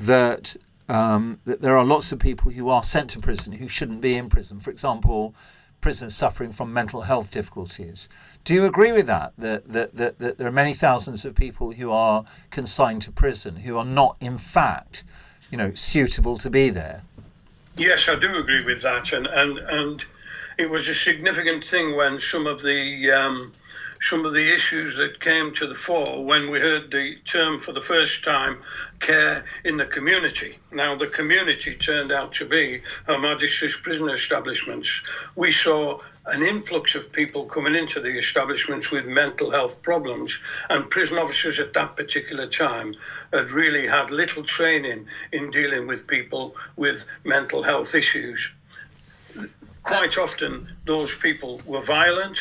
that 0.00 0.56
um, 0.88 1.40
that 1.44 1.60
there 1.60 1.76
are 1.76 1.84
lots 1.84 2.12
of 2.12 2.18
people 2.18 2.50
who 2.50 2.68
are 2.68 2.82
sent 2.82 3.10
to 3.10 3.20
prison 3.20 3.54
who 3.54 3.68
shouldn't 3.68 4.00
be 4.00 4.14
in 4.14 4.28
prison. 4.28 4.60
For 4.60 4.70
example, 4.70 5.34
prisoners 5.80 6.14
suffering 6.14 6.50
from 6.50 6.72
mental 6.72 7.02
health 7.02 7.30
difficulties. 7.30 8.08
Do 8.44 8.54
you 8.54 8.64
agree 8.64 8.92
with 8.92 9.06
that? 9.06 9.32
That, 9.38 9.68
that, 9.68 9.94
that, 9.96 10.18
that 10.18 10.38
there 10.38 10.46
are 10.46 10.52
many 10.52 10.74
thousands 10.74 11.24
of 11.24 11.34
people 11.34 11.72
who 11.72 11.90
are 11.90 12.24
consigned 12.50 13.02
to 13.02 13.12
prison 13.12 13.56
who 13.56 13.76
are 13.76 13.84
not, 13.84 14.16
in 14.20 14.38
fact, 14.38 15.04
you 15.50 15.58
know, 15.58 15.74
suitable 15.74 16.36
to 16.38 16.50
be 16.50 16.70
there? 16.70 17.02
Yes, 17.76 18.08
I 18.08 18.14
do 18.14 18.36
agree 18.36 18.64
with 18.64 18.82
that, 18.82 19.12
and 19.12 19.26
and 19.26 19.58
and 19.58 20.04
it 20.58 20.70
was 20.70 20.88
a 20.88 20.94
significant 20.94 21.64
thing 21.64 21.96
when 21.96 22.20
some 22.20 22.46
of 22.46 22.62
the 22.62 23.10
um, 23.10 23.52
some 24.04 24.26
of 24.26 24.34
the 24.34 24.54
issues 24.54 24.96
that 24.96 25.18
came 25.18 25.50
to 25.54 25.66
the 25.66 25.74
fore 25.74 26.22
when 26.22 26.50
we 26.50 26.60
heard 26.60 26.90
the 26.90 27.16
term 27.24 27.58
for 27.58 27.72
the 27.72 27.80
first 27.80 28.22
time 28.22 28.62
care 29.00 29.46
in 29.64 29.78
the 29.78 29.86
community. 29.86 30.58
Now, 30.70 30.94
the 30.94 31.06
community 31.06 31.74
turned 31.74 32.12
out 32.12 32.32
to 32.34 32.44
be 32.44 32.82
Her 33.06 33.16
Majesty's 33.16 33.74
prison 33.76 34.10
establishments. 34.10 35.00
We 35.36 35.50
saw 35.50 36.00
an 36.26 36.42
influx 36.42 36.94
of 36.94 37.12
people 37.12 37.46
coming 37.46 37.74
into 37.74 37.98
the 37.98 38.18
establishments 38.18 38.90
with 38.90 39.06
mental 39.06 39.50
health 39.50 39.80
problems, 39.80 40.38
and 40.68 40.90
prison 40.90 41.16
officers 41.16 41.58
at 41.58 41.72
that 41.72 41.96
particular 41.96 42.46
time 42.46 42.94
had 43.32 43.52
really 43.52 43.86
had 43.86 44.10
little 44.10 44.42
training 44.42 45.06
in 45.32 45.50
dealing 45.50 45.86
with 45.86 46.06
people 46.06 46.54
with 46.76 47.06
mental 47.24 47.62
health 47.62 47.94
issues. 47.94 48.50
Quite 49.82 50.18
often, 50.18 50.68
those 50.84 51.14
people 51.14 51.62
were 51.64 51.82
violent, 51.82 52.38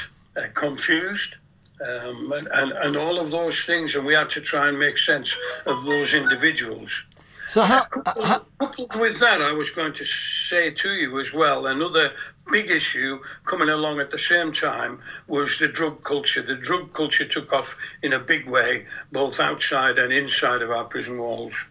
confused, 0.56 1.36
um, 1.82 2.32
and, 2.32 2.48
and, 2.48 2.72
and 2.72 2.96
all 2.96 3.20
of 3.20 3.32
those 3.32 3.64
things, 3.66 3.96
and 3.96 4.06
we 4.06 4.14
had 4.14 4.30
to 4.32 4.42
try 4.42 4.68
and 4.70 4.80
make 4.80 4.98
sense 4.98 5.36
of 5.66 5.84
those 5.84 6.14
individuals. 6.14 7.04
So, 7.46 7.62
how, 7.62 7.84
how, 8.24 8.46
coupled 8.58 8.96
with 8.96 9.20
that, 9.20 9.42
I 9.42 9.52
was 9.52 9.70
going 9.70 9.94
to 9.94 10.06
say 10.06 10.72
to 10.72 10.90
you 10.94 11.20
as 11.20 11.34
well, 11.34 11.68
another 11.68 12.14
big 12.52 12.72
issue 12.72 13.20
coming 13.46 13.70
along 13.70 14.00
at 14.00 14.12
the 14.12 14.18
same 14.18 14.54
time 14.54 15.02
was 15.28 15.60
the 15.60 15.68
drug 15.68 16.04
culture. 16.04 16.42
The 16.42 16.56
drug 16.56 16.94
culture 16.94 17.26
took 17.26 17.52
off 17.52 17.76
in 18.02 18.14
a 18.14 18.20
big 18.20 18.48
way, 18.48 18.86
both 19.12 19.40
outside 19.40 19.98
and 19.98 20.14
inside 20.14 20.62
of 20.62 20.72
our 20.72 20.86
prison 20.86 21.18
walls. 21.18 21.66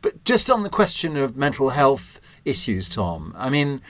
But 0.00 0.24
just 0.24 0.50
on 0.50 0.62
the 0.62 0.70
question 0.70 1.16
of 1.16 1.36
mental 1.36 1.70
health 1.70 2.20
issues, 2.44 2.88
Tom, 2.88 3.34
I 3.38 3.50
mean, 3.50 3.82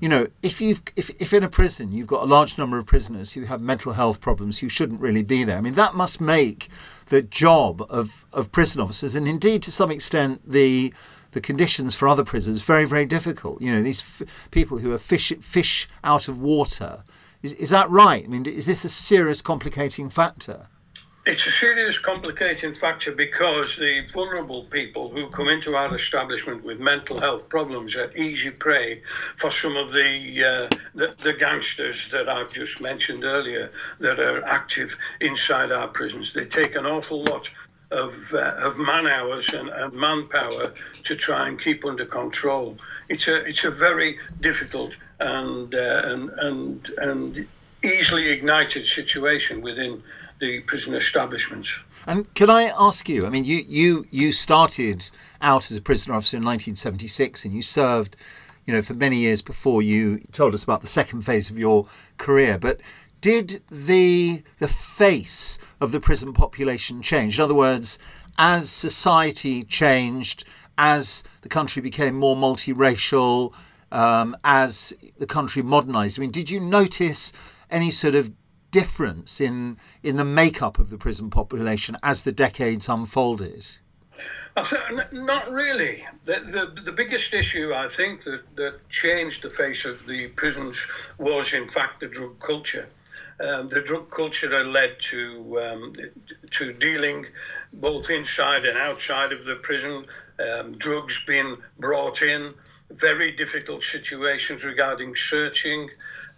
you 0.00 0.08
know, 0.08 0.28
if 0.42 0.60
you've 0.60 0.82
if, 0.96 1.10
if 1.20 1.32
in 1.32 1.42
a 1.42 1.48
prison 1.48 1.92
you've 1.92 2.06
got 2.06 2.22
a 2.22 2.26
large 2.26 2.56
number 2.56 2.78
of 2.78 2.86
prisoners 2.86 3.32
who 3.32 3.44
have 3.44 3.60
mental 3.60 3.94
health 3.94 4.20
problems 4.20 4.58
who 4.58 4.68
shouldn't 4.68 5.00
really 5.00 5.22
be 5.22 5.44
there, 5.44 5.58
I 5.58 5.60
mean 5.60 5.74
that 5.74 5.94
must 5.94 6.20
make 6.20 6.68
the 7.06 7.22
job 7.22 7.84
of, 7.88 8.26
of 8.32 8.52
prison 8.52 8.80
officers 8.80 9.14
and 9.14 9.26
indeed 9.26 9.62
to 9.64 9.72
some 9.72 9.90
extent 9.90 10.42
the 10.48 10.92
the 11.32 11.40
conditions 11.40 11.94
for 11.94 12.08
other 12.08 12.24
prisoners 12.24 12.62
very 12.62 12.84
very 12.84 13.06
difficult. 13.06 13.60
You 13.60 13.74
know, 13.74 13.82
these 13.82 14.00
f- 14.00 14.50
people 14.50 14.78
who 14.78 14.92
are 14.92 14.98
fish 14.98 15.32
fish 15.40 15.88
out 16.04 16.28
of 16.28 16.40
water. 16.40 17.02
Is, 17.40 17.52
is 17.54 17.70
that 17.70 17.88
right? 17.88 18.24
I 18.24 18.26
mean, 18.26 18.46
is 18.46 18.66
this 18.66 18.84
a 18.84 18.88
serious 18.88 19.42
complicating 19.42 20.10
factor? 20.10 20.66
It's 21.28 21.46
a 21.46 21.50
serious 21.50 21.98
complicating 21.98 22.72
factor 22.72 23.12
because 23.12 23.76
the 23.76 24.06
vulnerable 24.14 24.64
people 24.64 25.10
who 25.10 25.28
come 25.28 25.50
into 25.50 25.76
our 25.76 25.94
establishment 25.94 26.64
with 26.64 26.80
mental 26.80 27.20
health 27.20 27.50
problems 27.50 27.96
are 27.96 28.10
easy 28.16 28.50
prey 28.50 29.02
for 29.36 29.50
some 29.50 29.76
of 29.76 29.92
the, 29.92 30.70
uh, 30.72 30.76
the, 30.94 31.14
the 31.22 31.34
gangsters 31.34 32.08
that 32.12 32.30
I've 32.30 32.50
just 32.50 32.80
mentioned 32.80 33.24
earlier 33.24 33.70
that 33.98 34.18
are 34.18 34.42
active 34.46 34.96
inside 35.20 35.70
our 35.70 35.88
prisons. 35.88 36.32
They 36.32 36.46
take 36.46 36.76
an 36.76 36.86
awful 36.86 37.24
lot 37.24 37.50
of, 37.90 38.32
uh, 38.32 38.54
of 38.56 38.78
man 38.78 39.06
hours 39.06 39.50
and, 39.50 39.68
and 39.68 39.92
manpower 39.92 40.72
to 41.04 41.14
try 41.14 41.46
and 41.46 41.60
keep 41.60 41.84
under 41.84 42.06
control. 42.06 42.78
It's 43.10 43.28
a 43.28 43.44
it's 43.44 43.64
a 43.64 43.70
very 43.70 44.18
difficult 44.40 44.96
and 45.20 45.74
uh, 45.74 46.02
and 46.06 46.30
and 46.30 46.90
and 46.96 47.48
easily 47.84 48.30
ignited 48.30 48.86
situation 48.86 49.60
within 49.60 50.02
the 50.40 50.60
prison 50.60 50.94
establishments. 50.94 51.80
And 52.06 52.32
can 52.34 52.50
I 52.50 52.72
ask 52.78 53.08
you? 53.08 53.26
I 53.26 53.30
mean, 53.30 53.44
you 53.44 53.62
you 53.68 54.06
you 54.10 54.32
started 54.32 55.10
out 55.42 55.70
as 55.70 55.76
a 55.76 55.82
prison 55.82 56.12
officer 56.12 56.36
in 56.36 56.44
1976, 56.44 57.44
and 57.44 57.54
you 57.54 57.62
served, 57.62 58.16
you 58.66 58.72
know, 58.72 58.82
for 58.82 58.94
many 58.94 59.16
years 59.16 59.42
before 59.42 59.82
you 59.82 60.20
told 60.32 60.54
us 60.54 60.64
about 60.64 60.80
the 60.80 60.86
second 60.86 61.22
phase 61.22 61.50
of 61.50 61.58
your 61.58 61.86
career. 62.16 62.58
But 62.58 62.80
did 63.20 63.62
the 63.70 64.42
the 64.58 64.68
face 64.68 65.58
of 65.80 65.92
the 65.92 66.00
prison 66.00 66.32
population 66.32 67.02
change? 67.02 67.38
In 67.38 67.44
other 67.44 67.54
words, 67.54 67.98
as 68.38 68.70
society 68.70 69.64
changed, 69.64 70.44
as 70.76 71.24
the 71.42 71.48
country 71.48 71.82
became 71.82 72.14
more 72.14 72.36
multiracial, 72.36 73.52
um, 73.90 74.36
as 74.44 74.92
the 75.18 75.26
country 75.26 75.62
modernised. 75.62 76.18
I 76.18 76.20
mean, 76.20 76.30
did 76.30 76.50
you 76.50 76.60
notice 76.60 77.32
any 77.70 77.90
sort 77.90 78.14
of 78.14 78.32
difference 78.70 79.40
in 79.40 79.78
in 80.02 80.16
the 80.16 80.24
makeup 80.24 80.78
of 80.78 80.90
the 80.90 80.98
prison 80.98 81.30
population 81.30 81.96
as 82.02 82.22
the 82.22 82.32
decades 82.32 82.88
unfolded? 82.88 83.78
Not 85.12 85.50
really. 85.50 86.06
The, 86.24 86.40
the, 86.74 86.82
the, 86.82 86.92
biggest 86.92 87.32
issue, 87.32 87.72
I 87.74 87.86
think, 87.88 88.24
that, 88.24 88.42
that 88.56 88.88
changed 88.88 89.42
the 89.42 89.50
face 89.50 89.84
of 89.84 90.04
the 90.06 90.28
prisons 90.28 90.86
was, 91.16 91.54
in 91.54 91.68
fact, 91.68 92.00
the 92.00 92.08
drug 92.08 92.40
culture. 92.40 92.88
Um, 93.40 93.68
the 93.68 93.80
drug 93.80 94.10
culture 94.10 94.64
led 94.64 94.98
to 94.98 95.60
um, 95.60 95.92
to 96.50 96.72
dealing 96.72 97.26
both 97.72 98.10
inside 98.10 98.64
and 98.64 98.76
outside 98.76 99.32
of 99.32 99.44
the 99.44 99.54
prison, 99.56 100.06
um, 100.40 100.72
drugs 100.72 101.22
being 101.24 101.56
brought 101.78 102.22
in, 102.22 102.52
very 102.90 103.30
difficult 103.30 103.84
situations 103.84 104.64
regarding 104.64 105.14
searching, 105.14 105.88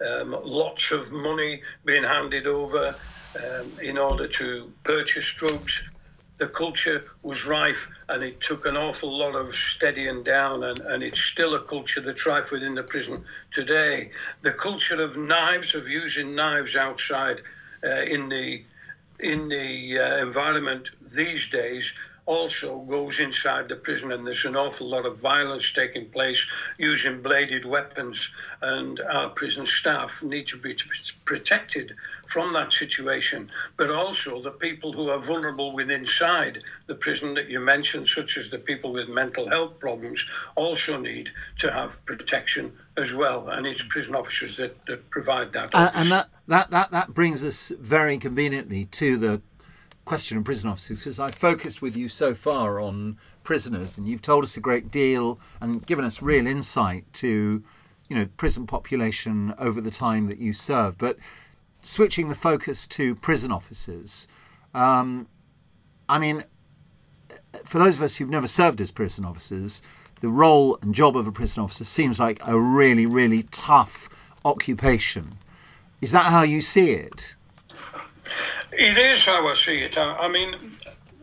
um, 0.07 0.37
lots 0.45 0.91
of 0.91 1.13
money 1.13 1.63
being 1.85 2.05
handed 2.05 2.47
over 2.47 2.95
um, 3.37 3.73
in 3.83 3.99
order 3.99 4.27
to 4.27 4.73
purchase 4.83 5.33
drugs. 5.35 5.83
the 6.39 6.47
culture 6.47 7.05
was 7.23 7.45
rife 7.45 7.91
and 8.09 8.23
it 8.23 8.41
took 8.41 8.65
an 8.65 8.77
awful 8.77 9.17
lot 9.17 9.35
of 9.35 9.55
steadying 9.55 10.23
down 10.23 10.65
and, 10.65 10.79
and 10.81 11.03
it's 11.03 11.21
still 11.21 11.55
a 11.55 11.63
culture 11.65 12.01
that's 12.01 12.25
rife 12.25 12.51
within 12.51 12.75
the 12.75 12.83
prison 12.83 13.23
today. 13.53 14.11
The 14.41 14.53
culture 14.53 15.03
of 15.03 15.19
knives, 15.19 15.75
of 15.75 15.87
using 15.87 16.35
knives 16.35 16.77
outside 16.77 17.43
uh, 17.85 18.03
in 18.03 18.29
the 18.29 18.65
in 19.19 19.51
the 19.51 19.99
uh, 19.99 20.17
environment 20.23 20.89
these 21.15 21.47
days 21.49 21.93
also 22.27 22.81
goes 22.81 23.21
inside 23.21 23.69
the 23.69 23.77
prison, 23.77 24.13
and 24.13 24.27
there's 24.27 24.45
an 24.45 24.57
awful 24.57 24.89
lot 24.89 25.07
of 25.07 25.21
violence 25.21 25.73
taking 25.73 26.11
place 26.11 26.45
using 26.79 27.23
bladed 27.23 27.65
weapons. 27.65 28.31
And 28.63 29.01
our 29.01 29.31
prison 29.31 29.67
staff 29.67 30.23
need 30.23 30.47
to 30.49 30.57
be 30.57 30.77
protected 31.25 31.95
from 32.27 32.53
that 32.53 32.73
situation, 32.73 33.51
but 33.77 33.91
also 33.91 34.41
the 34.41 34.51
people 34.51 34.93
who 34.93 35.09
are 35.09 35.19
vulnerable 35.19 35.73
within 35.73 36.01
inside 36.01 36.63
the 36.87 36.95
prison 36.95 37.35
that 37.35 37.49
you 37.49 37.61
mentioned, 37.61 38.09
such 38.09 38.37
as 38.37 38.51
the 38.51 38.59
people 38.59 38.93
with 38.93 39.09
mental 39.09 39.49
health 39.49 39.79
problems, 39.79 40.25
also 40.57 40.99
need 40.99 41.31
to 41.59 41.71
have 41.71 42.05
protection 42.07 42.73
as 42.97 43.13
well. 43.13 43.49
And 43.49 43.67
it's 43.67 43.83
prison 43.83 44.15
officers 44.15 44.57
that, 44.57 44.75
that 44.87 45.11
provide 45.11 45.53
that. 45.53 45.75
Uh, 45.75 45.91
and 45.95 46.11
that, 46.11 46.29
that, 46.49 46.71
that, 46.71 46.91
that 46.91 47.15
brings 47.15 47.45
us 47.45 47.73
very 47.79 48.19
conveniently 48.19 48.87
to 48.87 49.17
the 49.17 49.43
question 50.05 50.37
of 50.39 50.45
prison 50.45 50.69
officers 50.69 50.99
because 51.01 51.21
I 51.21 51.31
focused 51.31 51.81
with 51.83 51.97
you 51.97 52.09
so 52.09 52.35
far 52.35 52.81
on 52.81 53.19
prisoners, 53.43 53.97
and 53.97 54.09
you've 54.09 54.23
told 54.23 54.45
us 54.45 54.57
a 54.57 54.61
great 54.61 54.91
deal 54.91 55.39
and 55.61 55.85
given 55.87 56.05
us 56.05 56.23
real 56.23 56.47
insight 56.47 57.05
to, 57.15 57.63
you 58.09 58.17
know, 58.17 58.27
prison 58.37 58.67
population 58.67 59.55
over 59.59 59.81
the 59.81 59.91
time 59.91 60.27
that 60.29 60.39
you 60.39 60.53
served. 60.53 60.99
But 60.99 61.17
switching 61.83 62.29
the 62.29 62.35
focus 62.35 62.87
to 62.89 63.15
prison 63.15 63.53
officers, 63.53 64.27
um, 64.75 65.29
I 66.09 66.19
mean, 66.19 66.45
for 67.65 67.79
those 67.79 67.97
of 67.97 68.03
us 68.03 68.17
who've 68.17 68.31
never 68.31 68.49
served 68.49 68.81
as 68.81 68.91
prison 68.91 69.25
officers, 69.25 69.83
the 70.21 70.29
role 70.29 70.79
and 70.83 70.95
job 70.95 71.17
of 71.17 71.27
a 71.27 71.33
prison 71.33 71.63
officer 71.63 71.85
seems 71.85 72.21
like 72.21 72.41
a 72.47 72.59
really, 72.59 73.07
really 73.07 73.45
tough 73.45 74.09
occupation. 74.45 75.39
Is 76.01 76.13
that 76.13 76.27
how 76.27 76.43
you 76.43 76.61
see 76.61 76.93
it? 76.93 77.37
It 78.73 78.97
is 78.99 79.25
how 79.25 79.49
I 79.49 79.55
see 79.55 79.79
it. 79.79 79.99
I, 79.99 80.17
I 80.17 80.29
mean, 80.29 80.73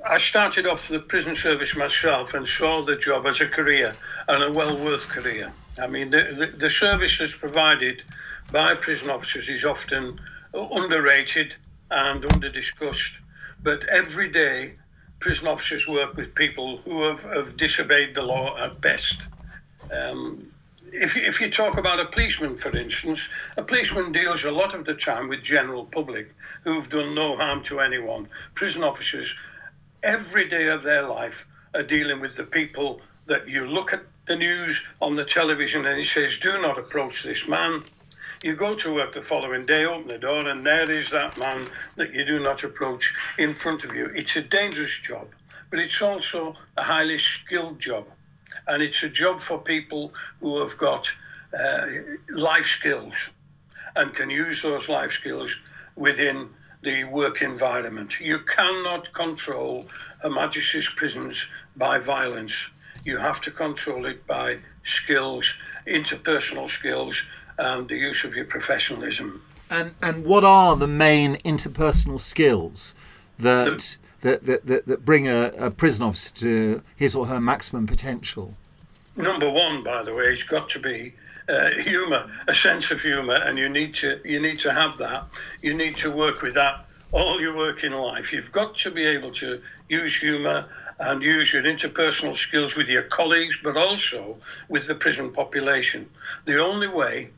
I 0.05 0.17
started 0.17 0.67
off 0.67 0.87
the 0.87 0.99
prison 0.99 1.35
service 1.35 1.75
myself 1.75 2.33
and 2.33 2.47
saw 2.47 2.81
the 2.81 2.95
job 2.95 3.25
as 3.25 3.41
a 3.41 3.47
career 3.47 3.93
and 4.27 4.43
a 4.43 4.51
well 4.51 4.77
worth 4.77 5.07
career. 5.07 5.51
I 5.79 5.87
mean, 5.87 6.09
the, 6.09 6.49
the, 6.51 6.57
the 6.57 6.69
services 6.69 7.33
provided 7.33 8.03
by 8.51 8.75
prison 8.75 9.09
officers 9.09 9.49
is 9.49 9.65
often 9.65 10.19
underrated 10.53 11.55
and 11.91 12.25
under 12.33 12.49
discussed. 12.49 13.13
But 13.61 13.87
every 13.89 14.31
day, 14.31 14.73
prison 15.19 15.47
officers 15.47 15.87
work 15.87 16.15
with 16.15 16.35
people 16.35 16.77
who 16.77 17.03
have, 17.03 17.23
have 17.23 17.57
disobeyed 17.57 18.15
the 18.15 18.21
law 18.21 18.57
at 18.57 18.79
best. 18.81 19.17
Um, 19.91 20.43
if 20.91 21.15
you, 21.15 21.23
if 21.23 21.41
you 21.41 21.49
talk 21.49 21.77
about 21.77 21.99
a 21.99 22.05
policeman, 22.05 22.57
for 22.57 22.75
instance, 22.75 23.27
a 23.57 23.63
policeman 23.63 24.11
deals 24.11 24.43
a 24.43 24.51
lot 24.51 24.73
of 24.73 24.85
the 24.85 24.93
time 24.93 25.29
with 25.29 25.43
general 25.43 25.85
public 25.85 26.33
who've 26.63 26.89
done 26.89 27.15
no 27.15 27.35
harm 27.35 27.63
to 27.63 27.79
anyone. 27.79 28.27
Prison 28.53 28.83
officers, 28.83 29.35
every 30.03 30.47
day 30.47 30.67
of 30.67 30.83
their 30.83 31.07
life, 31.07 31.47
are 31.73 31.83
dealing 31.83 32.19
with 32.19 32.35
the 32.35 32.43
people 32.43 33.01
that 33.25 33.47
you 33.47 33.65
look 33.65 33.93
at 33.93 34.03
the 34.27 34.35
news 34.35 34.83
on 35.01 35.15
the 35.15 35.25
television 35.25 35.85
and 35.85 35.99
it 35.99 36.07
says, 36.07 36.37
do 36.39 36.61
not 36.61 36.77
approach 36.77 37.23
this 37.23 37.47
man. 37.47 37.83
You 38.43 38.55
go 38.55 38.75
to 38.75 38.93
work 38.93 39.13
the 39.13 39.21
following 39.21 39.65
day, 39.65 39.85
open 39.85 40.07
the 40.07 40.17
door, 40.17 40.47
and 40.47 40.65
there 40.65 40.89
is 40.89 41.09
that 41.09 41.37
man 41.37 41.67
that 41.95 42.13
you 42.13 42.23
do 42.23 42.39
not 42.39 42.63
approach 42.63 43.13
in 43.37 43.55
front 43.55 43.83
of 43.83 43.95
you. 43.95 44.05
It's 44.15 44.35
a 44.35 44.41
dangerous 44.41 44.97
job, 44.99 45.27
but 45.69 45.79
it's 45.79 46.01
also 46.01 46.55
a 46.75 46.83
highly 46.83 47.17
skilled 47.17 47.79
job 47.79 48.05
and 48.67 48.83
it's 48.83 49.03
a 49.03 49.09
job 49.09 49.39
for 49.39 49.57
people 49.59 50.13
who 50.39 50.59
have 50.59 50.77
got 50.77 51.11
uh, 51.57 51.85
life 52.29 52.65
skills 52.65 53.29
and 53.95 54.13
can 54.13 54.29
use 54.29 54.61
those 54.61 54.89
life 54.89 55.11
skills 55.11 55.57
within 55.95 56.49
the 56.83 57.03
work 57.05 57.41
environment. 57.41 58.19
You 58.19 58.39
cannot 58.39 59.11
control 59.13 59.87
a 60.23 60.29
Majesty's 60.29 60.89
prisons 60.89 61.47
by 61.75 61.99
violence. 61.99 62.69
You 63.03 63.17
have 63.17 63.41
to 63.41 63.51
control 63.51 64.05
it 64.05 64.25
by 64.27 64.59
skills, 64.83 65.53
interpersonal 65.87 66.69
skills, 66.69 67.25
and 67.57 67.87
the 67.87 67.95
use 67.95 68.23
of 68.23 68.35
your 68.35 68.45
professionalism. 68.45 69.41
And 69.69 69.95
and 70.01 70.25
what 70.25 70.43
are 70.43 70.75
the 70.75 70.87
main 70.87 71.37
interpersonal 71.37 72.19
skills 72.19 72.95
that 73.39 73.97
that, 74.21 74.43
that, 74.45 74.65
that, 74.65 74.85
that 74.87 75.05
bring 75.05 75.27
a, 75.27 75.51
a 75.57 75.71
prison 75.71 76.05
officer 76.05 76.33
to 76.35 76.81
his 76.95 77.15
or 77.15 77.27
her 77.27 77.39
maximum 77.39 77.87
potential? 77.87 78.55
Number 79.15 79.49
one, 79.49 79.83
by 79.83 80.03
the 80.03 80.13
way, 80.13 80.29
has 80.29 80.43
got 80.43 80.69
to 80.69 80.79
be 80.79 81.13
uh, 81.49 81.69
humour, 81.79 82.29
a 82.47 82.53
sense 82.53 82.91
of 82.91 83.01
humour, 83.01 83.35
and 83.35 83.57
you 83.57 83.69
need 83.69 83.95
to 83.95 84.19
you 84.25 84.39
need 84.39 84.59
to 84.59 84.73
have 84.73 84.97
that. 84.97 85.25
You 85.61 85.73
need 85.73 85.97
to 85.97 86.11
work 86.11 86.41
with 86.41 86.53
that 86.55 86.87
all 87.11 87.39
your 87.39 87.55
work 87.55 87.83
in 87.83 87.93
life. 87.93 88.33
You've 88.33 88.51
got 88.51 88.75
to 88.77 88.91
be 88.91 89.05
able 89.05 89.31
to 89.31 89.61
use 89.89 90.15
humour 90.15 90.67
and 90.99 91.21
use 91.21 91.53
your 91.53 91.63
interpersonal 91.63 92.35
skills 92.35 92.75
with 92.75 92.87
your 92.87 93.03
colleagues, 93.03 93.57
but 93.63 93.77
also 93.77 94.37
with 94.67 94.87
the 94.87 94.95
prison 94.95 95.31
population. 95.31 96.09
The 96.45 96.59
only 96.59 96.87
way 96.87 97.29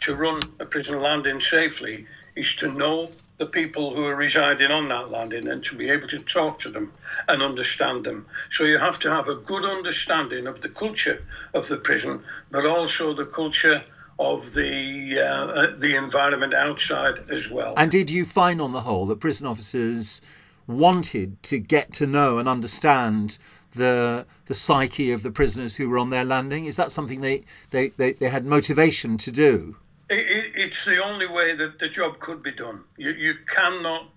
to 0.00 0.14
run 0.14 0.40
a 0.58 0.64
prison 0.64 1.00
landing 1.00 1.40
safely 1.40 2.06
is 2.34 2.54
to 2.56 2.72
know 2.72 3.10
the 3.38 3.46
people 3.46 3.94
who 3.94 4.04
are 4.04 4.14
residing 4.14 4.70
on 4.70 4.88
that 4.88 5.10
landing 5.10 5.48
and 5.48 5.62
to 5.64 5.76
be 5.76 5.90
able 5.90 6.06
to 6.08 6.20
talk 6.20 6.58
to 6.60 6.70
them 6.70 6.92
and 7.28 7.42
understand 7.42 8.04
them. 8.04 8.26
So 8.50 8.64
you 8.64 8.78
have 8.78 8.98
to 9.00 9.10
have 9.10 9.28
a 9.28 9.34
good 9.34 9.64
understanding 9.64 10.46
of 10.46 10.60
the 10.60 10.68
culture 10.68 11.22
of 11.52 11.66
the 11.68 11.76
prison, 11.76 12.22
but 12.50 12.64
also 12.64 13.12
the 13.14 13.26
culture 13.26 13.82
of 14.20 14.54
the 14.54 15.18
uh, 15.18 15.24
uh 15.24 15.76
the 15.76 15.96
environment 15.96 16.54
outside 16.54 17.28
as 17.32 17.50
well. 17.50 17.74
And 17.76 17.90
did 17.90 18.10
you 18.10 18.24
find, 18.24 18.60
on 18.60 18.72
the 18.72 18.82
whole, 18.82 19.06
that 19.06 19.18
prison 19.18 19.48
officers 19.48 20.20
wanted 20.68 21.42
to 21.42 21.58
get 21.58 21.92
to 21.94 22.06
know 22.06 22.38
and 22.38 22.48
understand 22.48 23.38
the 23.72 24.24
the 24.46 24.54
psyche 24.54 25.10
of 25.10 25.24
the 25.24 25.32
prisoners 25.32 25.76
who 25.76 25.88
were 25.88 25.98
on 25.98 26.10
their 26.10 26.24
landing? 26.24 26.64
Is 26.64 26.76
that 26.76 26.92
something 26.92 27.22
they, 27.22 27.44
they, 27.70 27.88
they, 27.88 28.12
they 28.12 28.28
had 28.28 28.46
motivation 28.46 29.18
to 29.18 29.32
do? 29.32 29.76
It, 30.10 30.52
it's 30.54 30.84
the 30.84 31.02
only 31.02 31.26
way 31.26 31.54
that 31.54 31.78
the 31.78 31.88
job 31.88 32.18
could 32.20 32.42
be 32.42 32.52
done. 32.52 32.84
You, 32.96 33.10
you 33.10 33.34
cannot 33.48 34.08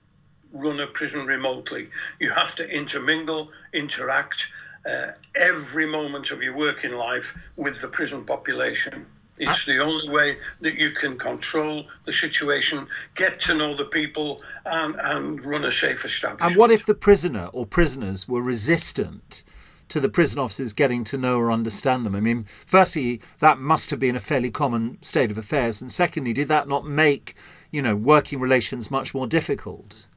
run 0.51 0.79
a 0.79 0.87
prison 0.87 1.25
remotely. 1.25 1.89
You 2.19 2.31
have 2.31 2.55
to 2.55 2.69
intermingle, 2.69 3.51
interact 3.73 4.47
uh, 4.85 5.11
every 5.35 5.85
moment 5.85 6.31
of 6.31 6.41
your 6.41 6.55
working 6.55 6.93
life 6.93 7.37
with 7.55 7.81
the 7.81 7.87
prison 7.87 8.25
population. 8.25 9.05
It's 9.39 9.65
the 9.65 9.79
only 9.79 10.09
way 10.09 10.37
that 10.61 10.75
you 10.75 10.91
can 10.91 11.17
control 11.17 11.85
the 12.05 12.13
situation, 12.13 12.87
get 13.13 13.39
to 13.41 13.53
know 13.53 13.75
the 13.75 13.85
people, 13.85 14.41
and, 14.65 14.95
and 14.95 15.45
run 15.45 15.63
a 15.65 15.71
safe 15.71 16.03
establishment. 16.05 16.51
And 16.51 16.57
what 16.57 16.71
if 16.71 16.87
the 16.87 16.95
prisoner 16.95 17.49
or 17.53 17.67
prisoners 17.67 18.27
were 18.27 18.41
resistant 18.41 19.43
to 19.89 19.99
the 19.99 20.09
prison 20.09 20.39
officers 20.39 20.73
getting 20.73 21.03
to 21.05 21.17
know 21.17 21.37
or 21.37 21.51
understand 21.51 22.05
them? 22.05 22.15
I 22.15 22.19
mean, 22.19 22.45
firstly, 22.65 23.21
that 23.39 23.59
must 23.59 23.89
have 23.89 23.99
been 23.99 24.15
a 24.15 24.19
fairly 24.19 24.49
common 24.49 24.97
state 25.01 25.31
of 25.31 25.37
affairs, 25.37 25.81
and 25.81 25.91
secondly, 25.91 26.33
did 26.33 26.47
that 26.47 26.67
not 26.67 26.85
make 26.85 27.35
you 27.71 27.81
know 27.81 27.95
working 27.95 28.39
relations 28.39 28.91
much 28.91 29.13
more 29.13 29.27
difficult? 29.27 30.07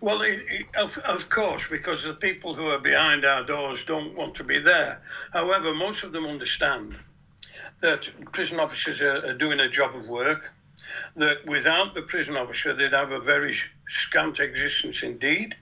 Well, 0.00 0.22
it, 0.22 0.44
it, 0.48 0.66
of, 0.76 0.98
of 0.98 1.28
course, 1.30 1.68
because 1.68 2.04
the 2.04 2.14
people 2.14 2.54
who 2.54 2.68
are 2.68 2.78
behind 2.78 3.24
our 3.24 3.44
doors 3.44 3.84
don't 3.84 4.14
want 4.14 4.34
to 4.36 4.44
be 4.44 4.58
there. 4.58 5.00
However, 5.32 5.74
most 5.74 6.02
of 6.02 6.12
them 6.12 6.26
understand 6.26 6.96
that 7.80 8.10
prison 8.32 8.60
officers 8.60 9.00
are, 9.00 9.26
are 9.26 9.34
doing 9.34 9.60
a 9.60 9.68
job 9.68 9.96
of 9.96 10.08
work, 10.08 10.52
that 11.16 11.44
without 11.46 11.94
the 11.94 12.02
prison 12.02 12.36
officer, 12.36 12.74
they'd 12.74 12.92
have 12.92 13.10
a 13.10 13.20
very 13.20 13.56
scant 13.88 14.38
existence 14.38 15.02
indeed. 15.02 15.56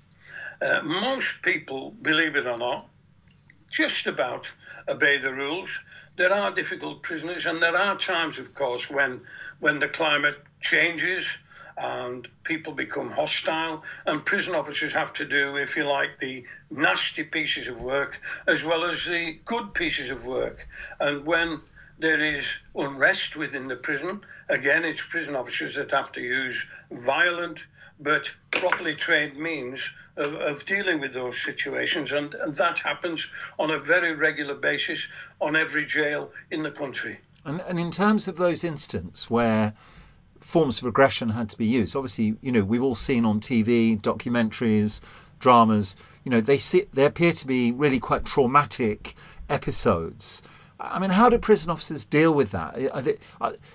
Uh, 0.61 0.81
most 0.83 1.43
people, 1.43 1.93
believe 2.03 2.37
it 2.37 2.47
or 2.47 2.59
not, 2.59 2.89
just 3.75 4.07
about 4.07 4.51
obey 4.89 5.19
the 5.19 5.33
rules. 5.33 5.69
There 6.17 6.33
are 6.33 6.55
difficult 6.55 7.03
prisoners, 7.03 7.47
and 7.47 7.61
there 7.61 7.77
are 7.77 7.99
times, 7.99 8.39
of 8.39 8.55
course, 8.55 8.89
when 8.89 9.21
when 9.59 9.81
the 9.81 9.89
climate 9.89 10.39
changes 10.61 11.27
and 11.77 12.29
people 12.45 12.73
become 12.73 13.11
hostile, 13.11 13.83
and 14.07 14.25
prison 14.25 14.55
officers 14.55 14.93
have 14.93 15.13
to 15.15 15.25
do, 15.25 15.57
if 15.57 15.77
you 15.77 15.83
like, 15.83 16.21
the 16.21 16.45
nasty 16.71 17.25
pieces 17.25 17.67
of 17.67 17.81
work 17.81 18.21
as 18.47 18.63
well 18.63 18.85
as 18.85 19.05
the 19.07 19.41
good 19.45 19.75
pieces 19.75 20.09
of 20.09 20.25
work. 20.25 20.69
And 21.01 21.27
when 21.27 21.61
there 21.99 22.25
is 22.37 22.45
unrest 22.77 23.35
within 23.35 23.67
the 23.67 23.75
prison, 23.75 24.21
again, 24.49 24.85
it's 24.85 25.05
prison 25.05 25.35
officers 25.35 25.75
that 25.75 25.91
have 25.91 26.13
to 26.13 26.21
use 26.21 26.65
violent 26.93 27.59
but 28.01 28.31
properly 28.51 28.95
trained 28.95 29.37
means 29.37 29.89
of, 30.17 30.35
of 30.35 30.65
dealing 30.67 31.01
with 31.01 31.15
those 31.15 31.41
situations. 31.41 32.13
And, 32.13 32.35
and 32.35 32.57
that 32.57 32.79
happens 32.79 33.29
on 33.59 33.71
a 33.71 33.79
very 33.79 34.15
regular 34.15 34.55
basis 34.55 35.07
on 35.41 35.57
every 35.57 35.87
jail 35.87 36.31
in 36.51 36.63
the 36.63 36.71
country. 36.71 37.19
And, 37.45 37.61
and 37.63 37.79
in 37.79 37.91
terms 37.91 38.27
of 38.29 38.37
those 38.37 38.65
instances 38.65 39.31
where 39.31 39.75
forms 40.41 40.79
of 40.79 40.87
aggression 40.87 41.31
had 41.31 41.49
to 41.51 41.59
be 41.59 41.67
used, 41.67 41.97
obviously, 41.97 42.37
you 42.41 42.53
know, 42.53 42.65
we've 42.65 42.83
all 42.83 42.95
seen 42.95 43.25
on 43.25 43.41
TV 43.41 44.01
documentaries 44.01 45.01
dramas, 45.39 45.97
you 46.25 46.31
know, 46.31 46.41
they 46.41 46.59
see, 46.59 46.87
they 46.93 47.05
appear 47.05 47.33
to 47.33 47.47
be 47.47 47.71
really 47.71 47.99
quite 47.99 48.25
traumatic 48.25 49.15
episodes. 49.51 50.43
I 50.91 50.99
mean, 50.99 51.11
how 51.11 51.29
do 51.29 51.39
prison 51.39 51.71
officers 51.71 52.05
deal 52.05 52.33
with 52.33 52.51
that? 52.51 52.75
They, 53.05 53.17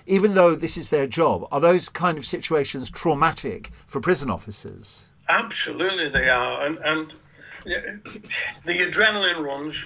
even 0.06 0.34
though 0.36 0.56
this 0.56 0.78
is 0.78 0.90
their 0.90 1.08
job, 1.08 1.48
are 1.52 1.60
those 1.60 1.90
kind 1.90 2.18
of 2.18 2.26
situations 2.26 2.90
traumatic 2.90 3.72
for 3.88 4.00
prison 4.00 4.30
officers? 4.30 5.10
Absolutely, 5.28 6.10
they 6.10 6.30
are, 6.30 6.66
and 6.66 6.78
and 6.80 7.14
the 7.64 8.80
adrenaline 8.80 9.44
runs. 9.44 9.86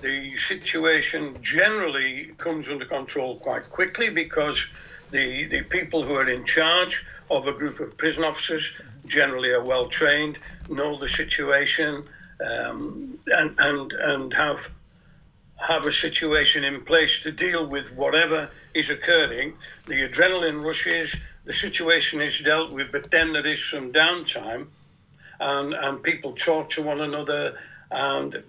The 0.00 0.36
situation 0.38 1.36
generally 1.42 2.32
comes 2.36 2.68
under 2.68 2.84
control 2.84 3.36
quite 3.36 3.70
quickly 3.70 4.10
because 4.10 4.66
the 5.10 5.44
the 5.44 5.62
people 5.62 6.02
who 6.02 6.14
are 6.14 6.28
in 6.28 6.44
charge 6.44 7.04
of 7.30 7.46
a 7.46 7.52
group 7.52 7.80
of 7.80 7.96
prison 7.96 8.24
officers 8.24 8.72
generally 9.06 9.50
are 9.50 9.62
well 9.62 9.88
trained, 9.88 10.38
know 10.68 10.96
the 10.96 11.08
situation, 11.08 12.04
um, 12.44 13.18
and 13.26 13.54
and 13.58 13.92
and 13.92 14.32
have 14.34 14.70
have 15.62 15.86
a 15.86 15.92
situation 15.92 16.64
in 16.64 16.84
place 16.84 17.20
to 17.20 17.30
deal 17.30 17.66
with 17.66 17.94
whatever 17.94 18.50
is 18.74 18.90
occurring. 18.90 19.54
The 19.86 20.08
adrenaline 20.08 20.62
rushes, 20.64 21.14
the 21.44 21.52
situation 21.52 22.20
is 22.20 22.40
dealt 22.40 22.72
with, 22.72 22.90
but 22.90 23.10
then 23.10 23.32
there 23.32 23.46
is 23.46 23.64
some 23.64 23.92
downtime, 23.92 24.66
and 25.38 25.74
and 25.74 26.02
people 26.02 26.32
talk 26.32 26.70
to 26.70 26.82
one 26.82 27.00
another, 27.00 27.58
and 27.90 28.42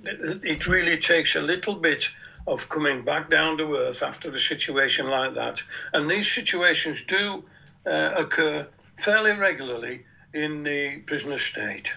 it 0.43 0.67
really 0.67 0.97
takes 0.97 1.36
a 1.36 1.41
little 1.41 1.76
bit 1.76 2.10
of 2.47 2.67
coming 2.69 3.04
back 3.04 3.30
down 3.30 3.58
to 3.58 3.76
earth 3.76 4.04
after 4.04 4.34
a 4.34 4.39
situation 4.39 5.08
like 5.08 5.34
that. 5.36 5.62
And 5.93 6.10
these 6.10 6.30
situations 6.30 7.04
do 7.08 7.43
uh, 7.86 8.13
occur 8.17 8.67
fairly 8.97 9.32
regularly 9.32 10.06
in 10.34 10.63
the 10.63 10.97
prisoner 11.06 11.38
state. 11.38 11.91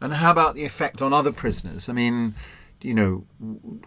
And 0.00 0.14
how 0.14 0.30
about 0.30 0.54
the 0.54 0.64
effect 0.64 1.02
on 1.02 1.12
other 1.12 1.32
prisoners? 1.32 1.88
I 1.88 1.92
mean, 1.92 2.34
you 2.82 2.94
know, 2.94 3.24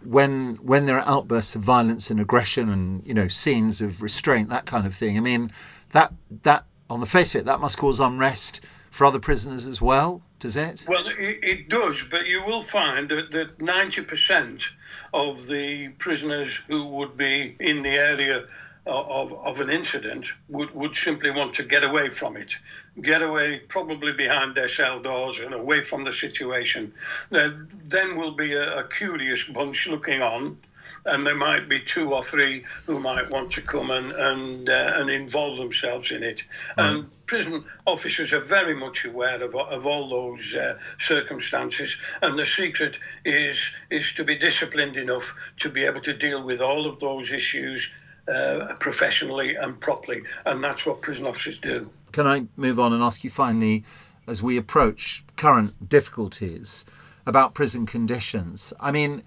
when 0.04 0.56
when 0.56 0.86
there 0.86 0.98
are 0.98 1.08
outbursts 1.08 1.54
of 1.54 1.62
violence 1.62 2.10
and 2.10 2.20
aggression 2.20 2.68
and 2.68 3.06
you 3.06 3.14
know 3.14 3.28
scenes 3.28 3.80
of 3.80 4.02
restraint, 4.02 4.48
that 4.50 4.66
kind 4.66 4.86
of 4.86 4.94
thing. 4.94 5.16
I 5.16 5.20
mean, 5.20 5.50
that 5.92 6.12
that 6.42 6.64
on 6.88 7.00
the 7.00 7.06
face 7.06 7.34
of 7.34 7.42
it, 7.42 7.44
that 7.46 7.60
must 7.60 7.78
cause 7.78 8.00
unrest 8.00 8.60
for 8.90 9.06
other 9.06 9.18
prisoners 9.18 9.66
as 9.66 9.82
well, 9.82 10.22
does 10.38 10.56
it? 10.56 10.84
Well, 10.86 11.06
it, 11.08 11.38
it 11.42 11.68
does, 11.68 12.04
but 12.08 12.26
you 12.26 12.44
will 12.44 12.62
find 12.62 13.08
that 13.10 13.32
that 13.32 13.60
ninety 13.60 14.02
percent 14.02 14.68
of 15.12 15.46
the 15.48 15.88
prisoners 15.98 16.60
who 16.68 16.86
would 16.88 17.16
be 17.16 17.56
in 17.60 17.82
the 17.82 17.90
area 17.90 18.46
uh, 18.86 18.90
of, 18.90 19.32
of 19.32 19.60
an 19.60 19.70
incident 19.70 20.28
would, 20.48 20.74
would 20.74 20.94
simply 20.94 21.30
want 21.30 21.54
to 21.54 21.62
get 21.62 21.82
away 21.82 22.10
from 22.10 22.36
it, 22.36 22.56
get 23.02 23.22
away 23.22 23.60
probably 23.68 24.12
behind 24.12 24.54
their 24.54 24.68
cell 24.68 25.00
doors 25.00 25.40
and 25.40 25.52
away 25.52 25.80
from 25.80 26.04
the 26.04 26.12
situation. 26.12 26.92
There 27.30 27.66
then 27.86 28.16
will 28.16 28.32
be 28.32 28.52
a, 28.54 28.78
a 28.78 28.88
curious 28.88 29.44
bunch 29.44 29.88
looking 29.88 30.22
on, 30.22 30.58
and 31.06 31.26
there 31.26 31.34
might 31.34 31.68
be 31.68 31.80
two 31.80 32.14
or 32.14 32.22
three 32.22 32.64
who 32.86 33.00
might 33.00 33.30
want 33.30 33.52
to 33.52 33.62
come 33.62 33.90
and 33.90 34.12
and, 34.12 34.68
uh, 34.68 34.92
and 34.94 35.10
involve 35.10 35.58
themselves 35.58 36.12
in 36.12 36.22
it. 36.22 36.42
And 36.76 37.10
prison 37.26 37.64
officers 37.86 38.32
are 38.32 38.40
very 38.40 38.74
much 38.74 39.04
aware 39.04 39.42
of, 39.42 39.54
of 39.54 39.86
all 39.86 40.08
those 40.08 40.54
uh, 40.54 40.78
circumstances, 40.98 41.96
and 42.22 42.38
the 42.38 42.46
secret 42.46 42.96
is 43.24 43.70
is 43.90 44.12
to 44.14 44.24
be 44.24 44.36
disciplined 44.36 44.96
enough 44.96 45.34
to 45.58 45.68
be 45.68 45.84
able 45.84 46.00
to 46.02 46.12
deal 46.12 46.42
with 46.42 46.60
all 46.60 46.86
of 46.86 47.00
those 47.00 47.32
issues 47.32 47.90
uh, 48.28 48.74
professionally 48.78 49.56
and 49.56 49.80
properly, 49.80 50.22
and 50.46 50.62
that's 50.62 50.86
what 50.86 51.02
prison 51.02 51.26
officers 51.26 51.58
do. 51.58 51.90
Can 52.14 52.28
I 52.28 52.46
move 52.56 52.78
on 52.78 52.92
and 52.92 53.02
ask 53.02 53.24
you 53.24 53.30
finally, 53.30 53.84
as 54.28 54.40
we 54.40 54.56
approach 54.56 55.24
current 55.36 55.88
difficulties 55.88 56.84
about 57.26 57.54
prison 57.54 57.86
conditions? 57.86 58.72
I 58.78 58.92
mean, 58.92 59.24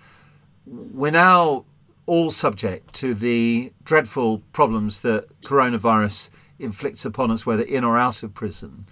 we're 0.66 1.12
now 1.12 1.66
all 2.06 2.32
subject 2.32 2.94
to 2.94 3.14
the 3.14 3.74
dreadful 3.84 4.40
problems 4.54 5.02
that 5.02 5.28
coronavirus 5.42 6.30
inflicts 6.60 7.04
upon 7.04 7.30
us, 7.30 7.46
whether 7.46 7.64
in 7.64 7.84
or 7.84 7.98
out 7.98 8.24
of 8.24 8.34
prison. 8.34 8.86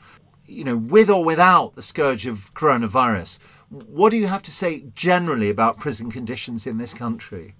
You 0.46 0.66
know, 0.66 0.76
with 0.76 1.10
or 1.10 1.24
without 1.24 1.76
the 1.76 1.82
scourge 1.82 2.26
of 2.26 2.54
coronavirus, 2.54 3.40
what 3.70 4.10
do 4.10 4.18
you 4.18 4.28
have 4.28 4.44
to 4.44 4.52
say 4.52 4.88
generally 4.94 5.50
about 5.50 5.80
prison 5.80 6.12
conditions 6.12 6.68
in 6.68 6.80
this 6.80 6.94
country? 6.94 7.56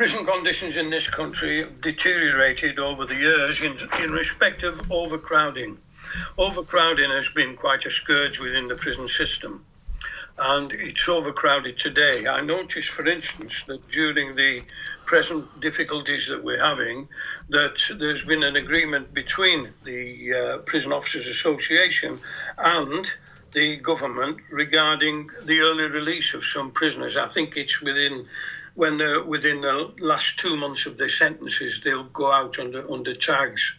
Prison 0.00 0.24
conditions 0.24 0.78
in 0.78 0.88
this 0.88 1.06
country 1.06 1.60
have 1.60 1.78
deteriorated 1.82 2.78
over 2.78 3.04
the 3.04 3.14
years 3.14 3.60
in, 3.60 3.76
in 4.02 4.10
respect 4.10 4.62
of 4.62 4.80
overcrowding. 4.90 5.76
Overcrowding 6.38 7.10
has 7.10 7.28
been 7.28 7.54
quite 7.54 7.84
a 7.84 7.90
scourge 7.90 8.40
within 8.40 8.66
the 8.66 8.74
prison 8.74 9.06
system, 9.10 9.62
and 10.38 10.72
it's 10.72 11.06
overcrowded 11.06 11.76
today. 11.76 12.26
I 12.26 12.40
noticed, 12.40 12.88
for 12.88 13.06
instance, 13.06 13.62
that 13.66 13.90
during 13.90 14.36
the 14.36 14.62
present 15.04 15.60
difficulties 15.60 16.28
that 16.28 16.42
we're 16.42 16.64
having, 16.64 17.06
that 17.50 17.76
there's 17.98 18.24
been 18.24 18.42
an 18.42 18.56
agreement 18.56 19.12
between 19.12 19.68
the 19.84 20.32
uh, 20.32 20.58
Prison 20.64 20.94
Officers 20.94 21.26
Association 21.26 22.18
and 22.56 23.06
the 23.52 23.76
government 23.76 24.38
regarding 24.50 25.28
the 25.44 25.60
early 25.60 25.84
release 25.84 26.32
of 26.32 26.42
some 26.42 26.70
prisoners. 26.70 27.18
I 27.18 27.28
think 27.28 27.58
it's 27.58 27.82
within 27.82 28.26
when 28.74 28.96
they're 28.96 29.22
within 29.22 29.60
the 29.60 29.92
last 30.00 30.38
two 30.38 30.56
months 30.56 30.86
of 30.86 30.96
their 30.96 31.08
sentences, 31.08 31.80
they'll 31.82 32.04
go 32.04 32.30
out 32.32 32.58
under 32.58 32.90
under 32.90 33.14
tags. 33.14 33.74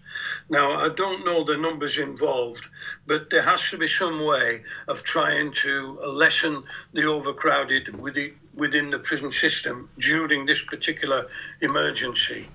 Now, 0.50 0.74
I 0.74 0.90
don't 0.90 1.26
know 1.26 1.44
the 1.44 1.58
numbers 1.58 1.98
involved, 1.98 2.68
but 3.08 3.30
there 3.30 3.42
has 3.42 3.70
to 3.70 3.78
be 3.78 3.88
some 3.88 4.26
way 4.26 4.64
of 4.88 5.04
trying 5.04 5.54
to 5.54 6.00
lessen 6.06 6.64
the 6.94 7.06
overcrowded 7.06 7.96
within, 8.00 8.90
the 8.92 9.00
prison 9.00 9.32
system 9.32 9.90
during 9.98 10.46
this 10.46 10.62
particular 10.62 11.28
emergency. 11.62 12.50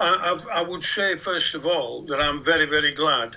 I, 0.00 0.38
I 0.52 0.62
would 0.62 0.84
say, 0.84 1.16
first 1.16 1.54
of 1.54 1.66
all, 1.66 2.02
that 2.02 2.20
I'm 2.20 2.42
very, 2.42 2.66
very 2.66 2.94
glad 2.94 3.36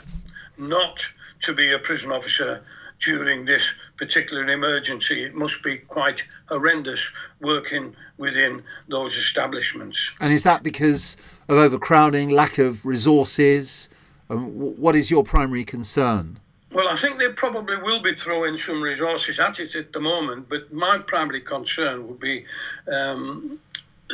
not 0.58 1.08
to 1.42 1.54
be 1.54 1.72
a 1.72 1.80
prison 1.80 2.12
officer 2.12 2.63
during 3.00 3.46
this 3.46 3.74
particular 3.97 4.47
emergency. 4.49 5.23
It 5.23 5.36
must 5.36 5.62
be 5.63 5.77
quite 5.77 6.23
horrendous 6.47 7.12
working 7.39 7.95
within 8.17 8.63
those 8.88 9.15
establishments. 9.15 10.12
And 10.19 10.34
is 10.34 10.43
that 10.43 10.63
because 10.63 11.17
of 11.47 11.58
overcrowding, 11.58 12.29
lack 12.29 12.58
of 12.58 12.86
resources? 12.86 13.89
Um, 14.29 14.47
what 14.79 14.95
is 14.95 15.12
your 15.12 15.23
primary 15.23 15.63
concern? 15.63 16.39
Well, 16.71 16.88
I 16.88 16.95
think 16.95 17.19
they 17.19 17.32
probably 17.32 17.77
will 17.77 18.01
be 18.01 18.15
throwing 18.15 18.58
some 18.58 18.82
resources 18.82 19.39
at 19.39 19.60
it 19.60 19.75
at 19.75 19.93
the 19.93 19.99
moment, 19.99 20.49
but 20.49 20.73
my 20.73 20.97
primary 20.97 21.41
concern 21.41 22.08
would 22.08 22.19
be 22.19 22.45
um, 22.91 23.60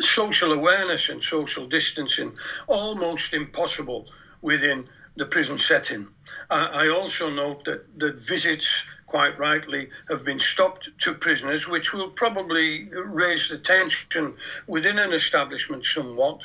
social 0.01 0.51
awareness 0.51 1.07
and 1.07 1.23
social 1.23 1.65
distancing, 1.67 2.37
almost 2.67 3.33
impossible 3.33 4.07
within 4.41 4.87
the 5.15 5.25
prison 5.25 5.57
setting. 5.57 6.07
I, 6.49 6.65
I 6.65 6.89
also 6.89 7.29
note 7.29 7.63
that, 7.65 7.85
that 7.99 8.15
visits 8.15 8.83
quite 9.09 9.37
rightly, 9.39 9.89
have 10.07 10.23
been 10.23 10.39
stopped 10.39 10.89
to 10.99 11.13
prisoners, 11.13 11.67
which 11.67 11.93
will 11.93 12.11
probably 12.11 12.87
raise 12.93 13.49
the 13.49 13.57
tension 13.57 14.35
within 14.67 14.99
an 14.99 15.11
establishment 15.13 15.83
somewhat. 15.83 16.39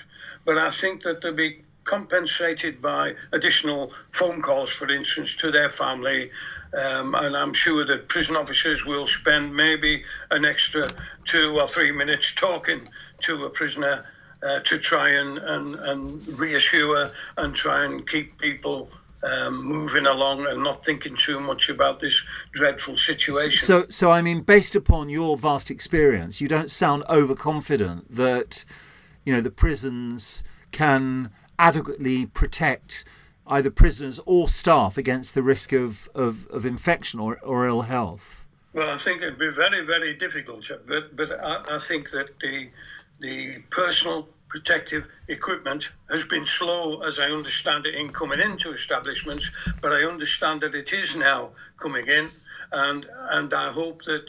But 0.47 0.57
I 0.59 0.71
think 0.71 1.03
that 1.03 1.21
they'll 1.21 1.35
be 1.35 1.63
compensated 1.85 2.81
by 2.81 3.15
additional 3.33 3.93
phone 4.13 4.41
calls, 4.41 4.71
for 4.71 4.91
instance, 4.91 5.37
to 5.37 5.51
their 5.51 5.69
family. 5.69 6.31
Um, 6.73 7.15
and 7.15 7.37
I'm 7.37 7.53
sure 7.53 7.85
that 7.85 8.09
prison 8.09 8.35
officers 8.35 8.85
will 8.85 9.07
spend 9.07 9.55
maybe 9.55 10.03
an 10.31 10.45
extra 10.45 10.85
two 11.25 11.61
or 11.61 11.67
three 11.67 11.93
minutes 11.93 12.33
talking 12.33 12.89
to 13.21 13.45
a 13.45 13.51
prisoner 13.51 14.07
uh, 14.43 14.61
to 14.61 14.79
try 14.79 15.11
and, 15.11 15.39
and, 15.39 15.75
and 15.77 16.39
reassure 16.39 17.11
and 17.37 17.55
try 17.55 17.85
and 17.85 18.09
keep 18.09 18.39
people 18.39 18.89
um, 19.25 19.65
moving 19.65 20.07
along 20.07 20.47
and 20.47 20.63
not 20.63 20.85
thinking 20.85 21.17
too 21.17 21.41
much 21.41 21.69
about 21.69 22.01
this 22.01 22.23
dreadful 22.53 22.97
situation. 22.97 23.57
So, 23.57 23.87
so 23.89 24.11
I 24.11 24.23
mean, 24.23 24.43
based 24.43 24.75
upon 24.75 25.09
your 25.09 25.37
vast 25.37 25.71
experience, 25.71 26.41
you 26.41 26.49
don't 26.49 26.71
sound 26.71 27.05
overconfident 27.09 28.11
that 28.11 28.65
you 29.25 29.33
know 29.33 29.41
the 29.41 29.51
prisons 29.51 30.45
can 30.73 31.31
adequately 31.59 32.27
protect 32.27 33.05
either 33.47 33.71
prisoners 33.71 34.21
or 34.27 34.49
staff 34.49 34.97
against 34.97 35.35
the 35.35 35.43
risk 35.43 35.73
of, 35.73 36.09
of, 36.15 36.47
of 36.49 36.65
infection 36.65 37.21
or, 37.21 37.39
or 37.41 37.67
ill 37.67 37.83
health. 37.83 38.47
Well, 38.73 38.91
I 38.91 38.99
think 38.99 39.23
it'd 39.23 39.39
be 39.39 39.51
very, 39.51 39.85
very 39.85 40.15
difficult, 40.15 40.69
but 40.89 41.15
but 41.15 41.31
I, 41.31 41.77
I 41.77 41.79
think 41.79 42.11
that 42.11 42.31
the 42.41 42.69
the 43.21 43.59
personal 43.71 44.29
protective 44.55 45.05
equipment 45.27 45.91
has 46.09 46.25
been 46.25 46.47
slow, 46.47 47.03
as 47.03 47.19
I 47.19 47.25
understand 47.25 47.87
it, 47.87 47.97
in 47.97 48.13
coming 48.13 48.39
into 48.39 48.73
establishments, 48.73 49.51
but 49.83 49.93
I 49.93 50.05
understand 50.05 50.61
that 50.61 50.77
it 50.77 50.93
is 50.93 51.17
now 51.17 51.51
coming 51.77 52.07
in, 52.07 52.31
and 52.71 53.05
and 53.31 53.53
I 53.53 53.73
hope 53.73 54.05
that 54.05 54.29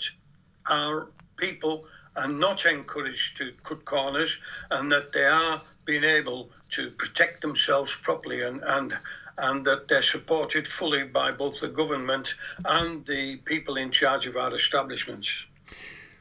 our 0.68 1.10
people 1.38 1.86
are 2.16 2.28
not 2.28 2.66
encouraged 2.66 3.38
to 3.38 3.54
cut 3.62 3.86
corners, 3.86 4.40
and 4.72 4.92
that 4.92 5.14
they 5.14 5.26
are 5.26 5.62
being 5.86 6.04
able 6.04 6.50
to 6.70 6.90
protect 6.90 7.42
themselves 7.42 7.96
properly 8.02 8.42
and 8.42 8.64
and 8.64 8.98
and 9.38 9.64
that 9.66 9.88
they're 9.88 10.12
supported 10.16 10.68
fully 10.68 11.04
by 11.04 11.30
both 11.30 11.60
the 11.60 11.68
government 11.82 12.34
and 12.78 13.06
the 13.06 13.36
people 13.46 13.78
in 13.78 13.92
charge 13.92 14.26
of 14.26 14.36
our 14.38 14.56
establishments. 14.56 15.46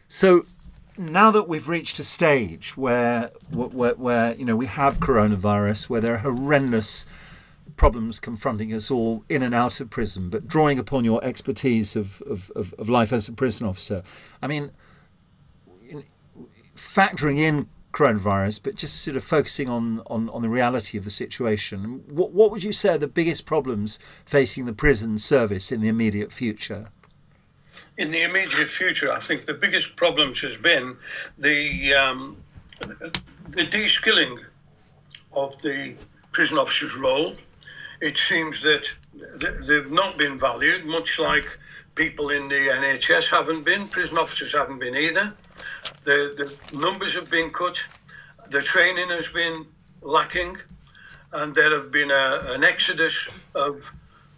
So 0.09 0.45
now 0.97 1.31
that 1.31 1.49
we've 1.49 1.69
reached 1.69 1.99
a 1.99 2.05
stage 2.05 2.77
where, 2.77 3.31
where, 3.51 3.95
where 3.95 4.35
you 4.35 4.45
know 4.45 4.57
we 4.57 4.67
have 4.67 4.99
coronavirus, 4.99 5.89
where 5.89 6.01
there 6.01 6.15
are 6.15 6.19
horrendous 6.19 7.07
problems 7.77 8.21
confronting 8.21 8.73
us 8.73 8.91
all 8.91 9.25
in 9.29 9.43
and 9.43 9.55
out 9.55 9.81
of 9.81 9.91
prison, 9.91 10.31
but 10.31 10.47
drawing 10.47 10.79
upon 10.79 11.05
your 11.05 11.23
expertise 11.25 11.97
of, 11.97 12.23
of, 12.23 12.51
of, 12.55 12.73
of 12.79 12.89
life 12.89 13.13
as 13.13 13.29
a 13.29 13.33
prison 13.33 13.67
officer, 13.67 14.03
I 14.41 14.47
mean, 14.47 14.71
factoring 16.77 17.39
in 17.39 17.69
coronavirus, 17.93 18.63
but 18.63 18.75
just 18.75 19.03
sort 19.03 19.17
of 19.17 19.25
focusing 19.25 19.69
on, 19.69 20.03
on, 20.07 20.29
on 20.31 20.43
the 20.43 20.49
reality 20.49 20.99
of 20.99 21.05
the 21.05 21.11
situation, 21.11 22.03
what, 22.09 22.33
what 22.33 22.51
would 22.51 22.63
you 22.63 22.73
say 22.73 22.91
are 22.91 22.99
the 22.99 23.07
biggest 23.07 23.47
problems 23.47 23.99
facing 24.25 24.67
the 24.67 24.73
prison 24.73 25.17
service 25.19 25.71
in 25.71 25.81
the 25.81 25.89
immediate 25.89 26.33
future? 26.33 26.91
In 27.97 28.11
the 28.11 28.23
immediate 28.23 28.71
future, 28.71 29.13
I 29.13 29.21
think 29.21 29.47
the 29.47 29.55
biggest 29.55 29.95
problems 29.95 30.41
has 30.41 30.57
been 30.57 30.97
the 31.39 31.95
um, 31.95 32.37
the 33.51 33.65
de-skilling 33.65 34.41
of 35.33 35.61
the 35.63 35.95
prison 36.33 36.59
officer's 36.59 36.97
role. 36.97 37.37
It 38.01 38.19
seems 38.19 38.61
that 38.63 38.89
they've 39.67 39.91
not 39.91 40.19
been 40.19 40.39
valued, 40.39 40.85
much 40.85 41.19
like 41.19 41.59
people 41.95 42.31
in 42.31 42.49
the 42.49 42.55
NHS 42.55 43.29
haven't 43.29 43.65
been, 43.65 43.87
prison 43.89 44.19
officers 44.19 44.53
haven't 44.53 44.81
been 44.81 44.97
either. 44.97 45.33
The, 46.03 46.35
the 46.71 46.77
numbers 46.77 47.15
have 47.15 47.31
been 47.31 47.51
cut, 47.51 47.83
the 48.51 48.61
training 48.61 49.09
has 49.11 49.29
been 49.29 49.67
lacking, 50.03 50.59
and 51.33 51.55
there 51.55 51.73
have 51.79 51.91
been 51.93 52.11
a, 52.11 52.41
an 52.49 52.65
exodus 52.65 53.29
of, 53.55 53.93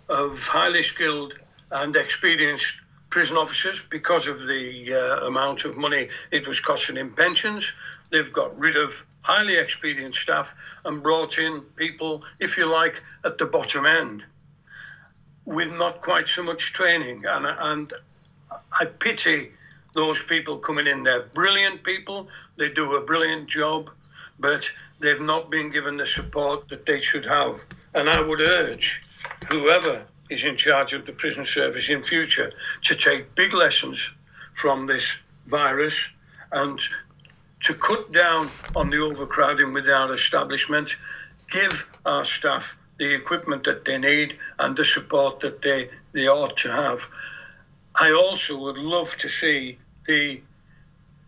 of 0.09 0.39
highly 0.41 0.83
skilled 0.83 1.33
and 1.71 1.97
experienced 1.97 2.81
prison 3.11 3.37
officers 3.37 3.83
because 3.91 4.27
of 4.27 4.47
the 4.47 4.95
uh, 4.95 5.27
amount 5.27 5.65
of 5.65 5.77
money 5.77 6.09
it 6.31 6.47
was 6.47 6.61
costing 6.61 6.97
in 6.97 7.11
pensions. 7.11 7.73
They've 8.11 8.33
got 8.33 8.59
rid 8.59 8.77
of 8.77 9.05
highly 9.23 9.57
experienced 9.57 10.21
staff 10.21 10.55
and 10.85 11.03
brought 11.03 11.39
in 11.39 11.63
people, 11.77 12.25
if 12.39 12.57
you 12.57 12.67
like, 12.67 13.03
at 13.25 13.39
the 13.39 13.47
bottom 13.47 13.87
end 13.87 14.25
with 15.47 15.73
not 15.73 16.03
quite 16.03 16.29
so 16.29 16.43
much 16.43 16.73
training. 16.73 17.25
And, 17.27 17.47
and 17.47 17.93
I 18.79 18.85
pity 18.85 19.53
those 19.95 20.23
people 20.23 20.59
coming 20.59 20.87
in. 20.87 21.03
They're 21.03 21.23
brilliant 21.23 21.83
people, 21.83 22.29
they 22.57 22.69
do 22.69 22.97
a 22.97 23.01
brilliant 23.01 23.49
job, 23.49 23.91
but 24.39 24.71
they've 25.01 25.21
not 25.21 25.51
been 25.51 25.71
given 25.71 25.97
the 25.97 26.07
support 26.07 26.69
that 26.69 26.85
they 26.85 27.01
should 27.01 27.25
have. 27.25 27.61
And 27.95 28.11
I 28.11 28.21
would 28.21 28.41
urge 28.41 29.03
whoever 29.49 30.05
is 30.31 30.45
in 30.45 30.57
charge 30.57 30.93
of 30.93 31.07
the 31.07 31.13
prison 31.13 31.45
service 31.45 31.89
in 31.89 32.03
future 32.03 32.53
to 32.83 32.95
take 32.95 33.35
big 33.35 33.53
lessons 33.53 34.13
from 34.55 34.87
this 34.87 35.17
virus 35.47 35.97
and 36.53 36.81
to 37.61 37.75
cut 37.75 38.13
down 38.13 38.51
on 38.75 38.91
the 38.91 38.99
overcrowding 38.99 39.73
within 39.73 39.93
our 39.93 40.15
establishment, 40.15 40.97
give 41.51 41.89
our 42.05 42.25
staff 42.25 42.77
the 42.99 43.15
equipment 43.15 43.65
that 43.65 43.85
they 43.85 43.99
need 43.99 44.37
and 44.59 44.77
the 44.77 44.85
support 44.85 45.41
that 45.41 45.63
they, 45.63 45.91
they 46.13 46.29
ought 46.29 46.57
to 46.57 46.71
have. 46.71 47.09
I 47.95 48.13
also 48.13 48.59
would 48.59 48.77
love 48.77 49.17
to 49.19 49.29
see 49.29 49.79
the 50.07 50.41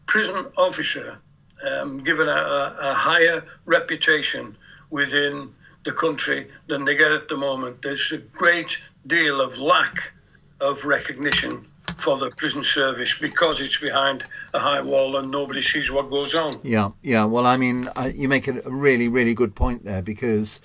prison 0.06 0.46
officer 0.56 1.18
um, 1.66 2.04
given 2.04 2.28
a, 2.28 2.76
a, 2.80 2.94
higher 2.94 3.44
reputation 3.66 4.56
within 4.90 5.52
the 5.88 5.94
country 5.94 6.46
than 6.66 6.84
they 6.84 6.94
get 6.94 7.10
at 7.10 7.28
the 7.28 7.36
moment. 7.36 7.80
There's 7.82 8.12
a 8.12 8.18
great 8.18 8.76
deal 9.06 9.40
of 9.40 9.56
lack 9.56 10.12
of 10.60 10.84
recognition 10.84 11.66
for 11.96 12.18
the 12.18 12.28
prison 12.30 12.62
service 12.62 13.16
because 13.18 13.62
it's 13.62 13.78
behind 13.78 14.22
a 14.52 14.58
high 14.58 14.82
wall 14.82 15.16
and 15.16 15.30
nobody 15.30 15.62
sees 15.62 15.90
what 15.90 16.10
goes 16.10 16.34
on. 16.34 16.52
Yeah, 16.62 16.90
yeah. 17.02 17.24
Well, 17.24 17.46
I 17.46 17.56
mean, 17.56 17.88
I, 17.96 18.08
you 18.08 18.28
make 18.28 18.46
a 18.48 18.60
really, 18.68 19.08
really 19.08 19.32
good 19.32 19.54
point 19.54 19.82
there 19.84 20.02
because 20.02 20.60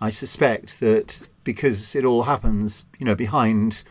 I 0.00 0.10
suspect 0.10 0.78
that 0.78 1.20
because 1.42 1.96
it 1.96 2.04
all 2.04 2.22
happens, 2.22 2.84
you 3.00 3.04
know, 3.04 3.16
behind 3.16 3.82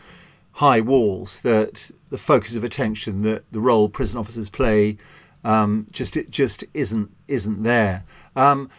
high 0.54 0.80
walls 0.80 1.42
that 1.42 1.92
the 2.10 2.18
focus 2.18 2.56
of 2.56 2.64
attention 2.64 3.24
that 3.24 3.44
the 3.52 3.60
role 3.60 3.90
prison 3.90 4.18
officers 4.18 4.50
play 4.50 4.98
um, 5.44 5.88
just 5.92 6.16
it 6.16 6.30
just 6.30 6.64
isn't 6.74 7.12
isn't 7.28 7.64
there. 7.64 8.04
Um, 8.36 8.70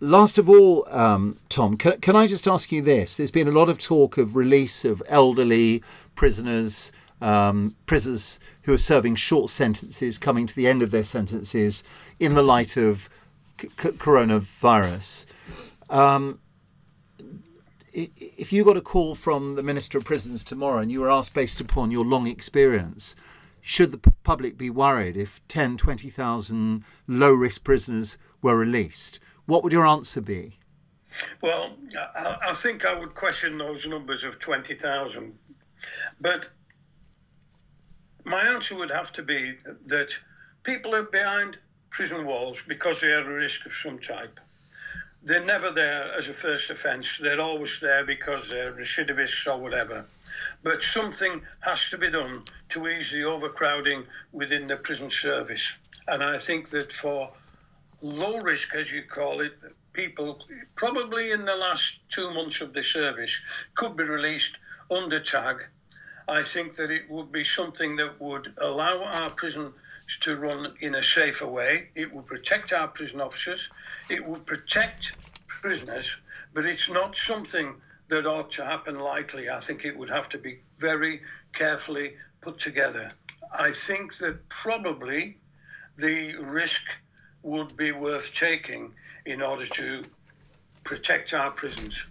last 0.00 0.38
of 0.38 0.48
all, 0.48 0.86
um, 0.90 1.36
Tom, 1.48 1.76
can, 1.76 2.00
can 2.00 2.16
I 2.16 2.26
just 2.26 2.48
ask 2.48 2.72
you 2.72 2.82
this? 2.82 3.16
There's 3.16 3.30
been 3.30 3.48
a 3.48 3.52
lot 3.52 3.68
of 3.68 3.78
talk 3.78 4.18
of 4.18 4.36
release 4.36 4.84
of 4.84 5.02
elderly 5.06 5.82
prisoners, 6.14 6.92
um, 7.20 7.76
prisoners 7.86 8.40
who 8.62 8.72
are 8.72 8.78
serving 8.78 9.16
short 9.16 9.50
sentences, 9.50 10.18
coming 10.18 10.46
to 10.46 10.56
the 10.56 10.66
end 10.66 10.82
of 10.82 10.90
their 10.90 11.04
sentences 11.04 11.84
in 12.18 12.34
the 12.34 12.42
light 12.42 12.76
of 12.76 13.08
c- 13.60 13.68
coronavirus. 13.68 15.26
Um, 15.88 16.40
if 17.92 18.52
you 18.52 18.64
got 18.64 18.76
a 18.76 18.80
call 18.80 19.14
from 19.14 19.54
the 19.54 19.62
Minister 19.62 19.98
of 19.98 20.04
Prisons 20.04 20.44
tomorrow 20.44 20.78
and 20.78 20.92
you 20.92 21.00
were 21.00 21.10
asked 21.10 21.34
based 21.34 21.60
upon 21.60 21.90
your 21.90 22.04
long 22.04 22.26
experience, 22.26 23.16
should 23.60 23.90
the 23.90 24.12
public 24.22 24.56
be 24.56 24.70
worried 24.70 25.16
if 25.16 25.46
10, 25.48 25.76
20,000 25.76 26.84
low 27.06 27.32
risk 27.32 27.64
prisoners 27.64 28.16
were 28.40 28.56
released? 28.56 29.20
What 29.50 29.64
would 29.64 29.72
your 29.72 29.86
answer 29.86 30.20
be? 30.20 30.56
Well, 31.42 31.76
I, 32.14 32.54
think 32.54 32.84
I 32.84 32.96
would 32.96 33.16
question 33.16 33.58
those 33.58 33.84
numbers 33.84 34.22
of 34.22 34.38
20,000. 34.38 35.36
But 36.20 36.48
my 38.22 38.46
answer 38.46 38.76
would 38.76 38.92
have 38.92 39.12
to 39.14 39.24
be 39.24 39.56
that 39.86 40.16
people 40.62 40.94
are 40.94 41.02
behind 41.02 41.58
prison 41.90 42.24
walls 42.26 42.62
because 42.68 43.00
they 43.00 43.08
are 43.08 43.22
at 43.22 43.26
risk 43.26 43.66
of 43.66 43.72
some 43.72 43.98
type 43.98 44.38
they're 45.22 45.44
never 45.44 45.70
there 45.70 46.14
as 46.16 46.28
a 46.28 46.32
first 46.32 46.70
offence. 46.70 47.18
They're 47.20 47.40
always 47.40 47.78
there 47.80 48.04
because 48.04 48.48
they're 48.48 48.72
recidivists 48.72 49.46
or 49.46 49.58
whatever. 49.58 50.06
But 50.62 50.82
something 50.82 51.42
has 51.60 51.90
to 51.90 51.98
be 51.98 52.10
done 52.10 52.44
to 52.70 52.88
ease 52.88 53.10
the 53.10 53.24
overcrowding 53.24 54.04
within 54.32 54.66
the 54.66 54.76
prison 54.76 55.10
service. 55.10 55.72
And 56.08 56.24
I 56.24 56.38
think 56.38 56.70
that 56.70 56.90
for 56.90 57.30
low 58.02 58.38
risk, 58.38 58.74
as 58.74 58.90
you 58.90 59.02
call 59.02 59.40
it, 59.40 59.52
people 59.92 60.40
probably 60.74 61.32
in 61.32 61.44
the 61.44 61.56
last 61.56 61.98
two 62.08 62.32
months 62.32 62.60
of 62.60 62.72
the 62.72 62.82
service 62.82 63.38
could 63.74 63.96
be 63.96 64.04
released 64.04 64.52
under 64.90 65.20
tag. 65.20 65.66
I 66.28 66.42
think 66.42 66.76
that 66.76 66.90
it 66.90 67.10
would 67.10 67.32
be 67.32 67.44
something 67.44 67.96
that 67.96 68.20
would 68.20 68.54
allow 68.58 69.02
our 69.02 69.30
prison 69.30 69.72
to 70.20 70.36
run 70.36 70.74
in 70.80 70.94
a 70.94 71.02
safer 71.02 71.46
way. 71.46 71.88
It 71.94 72.12
would 72.12 72.26
protect 72.26 72.72
our 72.72 72.88
prison 72.88 73.20
officers. 73.20 73.68
It 74.08 74.24
would 74.24 74.46
protect 74.46 75.12
prisoners, 75.46 76.14
but 76.54 76.64
it's 76.64 76.88
not 76.88 77.16
something 77.16 77.74
that 78.08 78.26
ought 78.26 78.50
to 78.52 78.64
happen 78.64 78.98
lightly. 78.98 79.50
I 79.50 79.60
think 79.60 79.84
it 79.84 79.96
would 79.96 80.10
have 80.10 80.28
to 80.30 80.38
be 80.38 80.60
very 80.78 81.22
carefully 81.52 82.14
put 82.40 82.58
together. 82.58 83.08
I 83.52 83.72
think 83.72 84.16
that 84.18 84.48
probably 84.48 85.36
the 85.96 86.36
risk 86.36 86.82
would 87.42 87.76
be 87.76 87.92
worth 87.92 88.32
taking 88.34 88.92
in 89.26 89.42
order 89.42 89.66
to 89.66 90.02
protect 90.84 91.32
our 91.34 91.50
prisons. 91.50 92.04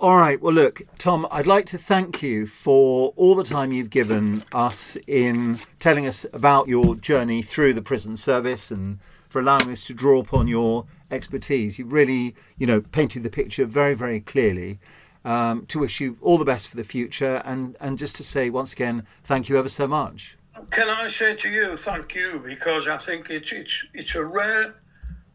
All 0.00 0.16
right. 0.16 0.40
Well, 0.40 0.52
look, 0.52 0.82
Tom, 0.98 1.26
I'd 1.30 1.46
like 1.46 1.66
to 1.66 1.78
thank 1.78 2.22
you 2.22 2.46
for 2.46 3.14
all 3.16 3.34
the 3.34 3.44
time 3.44 3.72
you've 3.72 3.90
given 3.90 4.44
us 4.52 4.98
in 5.06 5.60
telling 5.78 6.06
us 6.06 6.26
about 6.32 6.68
your 6.68 6.96
journey 6.96 7.42
through 7.42 7.74
the 7.74 7.82
prison 7.82 8.16
service 8.16 8.70
and 8.70 8.98
for 9.28 9.40
allowing 9.40 9.70
us 9.70 9.82
to 9.84 9.94
draw 9.94 10.20
upon 10.20 10.48
your 10.48 10.86
expertise. 11.10 11.78
You 11.78 11.86
really, 11.86 12.34
you 12.58 12.66
know, 12.66 12.80
painted 12.80 13.22
the 13.22 13.30
picture 13.30 13.64
very, 13.64 13.94
very 13.94 14.20
clearly. 14.20 14.78
Um, 15.24 15.64
to 15.66 15.78
wish 15.78 16.00
you 16.00 16.18
all 16.20 16.36
the 16.36 16.44
best 16.44 16.68
for 16.68 16.76
the 16.76 16.84
future 16.84 17.40
and, 17.46 17.76
and 17.80 17.96
just 17.96 18.14
to 18.16 18.22
say 18.22 18.50
once 18.50 18.74
again, 18.74 19.06
thank 19.22 19.48
you 19.48 19.56
ever 19.56 19.70
so 19.70 19.88
much. 19.88 20.36
Can 20.70 20.88
I 20.88 21.08
say 21.08 21.34
to 21.34 21.48
you, 21.48 21.76
thank 21.76 22.14
you, 22.14 22.40
because 22.44 22.86
I 22.86 22.96
think 22.96 23.28
it's, 23.30 23.50
it's, 23.52 23.84
it's 23.92 24.14
a 24.14 24.24
rare 24.24 24.74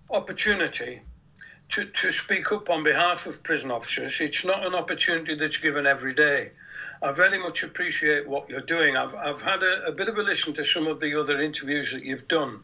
opportunity 0.10 1.02
to, 1.70 1.86
to 1.86 2.12
speak 2.12 2.52
up 2.52 2.70
on 2.70 2.84
behalf 2.84 3.26
of 3.26 3.44
prison 3.44 3.70
officers. 3.70 4.20
It's 4.22 4.46
not 4.46 4.66
an 4.66 4.74
opportunity 4.74 5.36
that's 5.36 5.58
given 5.58 5.86
every 5.86 6.14
day. 6.14 6.52
I 7.02 7.12
very 7.12 7.38
much 7.38 7.64
appreciate 7.64 8.28
what 8.28 8.50
you're 8.50 8.62
doing. 8.62 8.98
I've, 8.98 9.14
I've 9.16 9.42
had 9.42 9.62
a, 9.64 9.88
a 9.88 9.92
bit 9.92 10.10
of 10.10 10.18
a 10.18 10.22
listen 10.22 10.54
to 10.56 10.66
some 10.66 10.88
of 10.88 11.00
the 11.00 11.20
other 11.20 11.42
interviews 11.42 11.92
that 11.94 12.04
you've 12.04 12.28
done, 12.28 12.62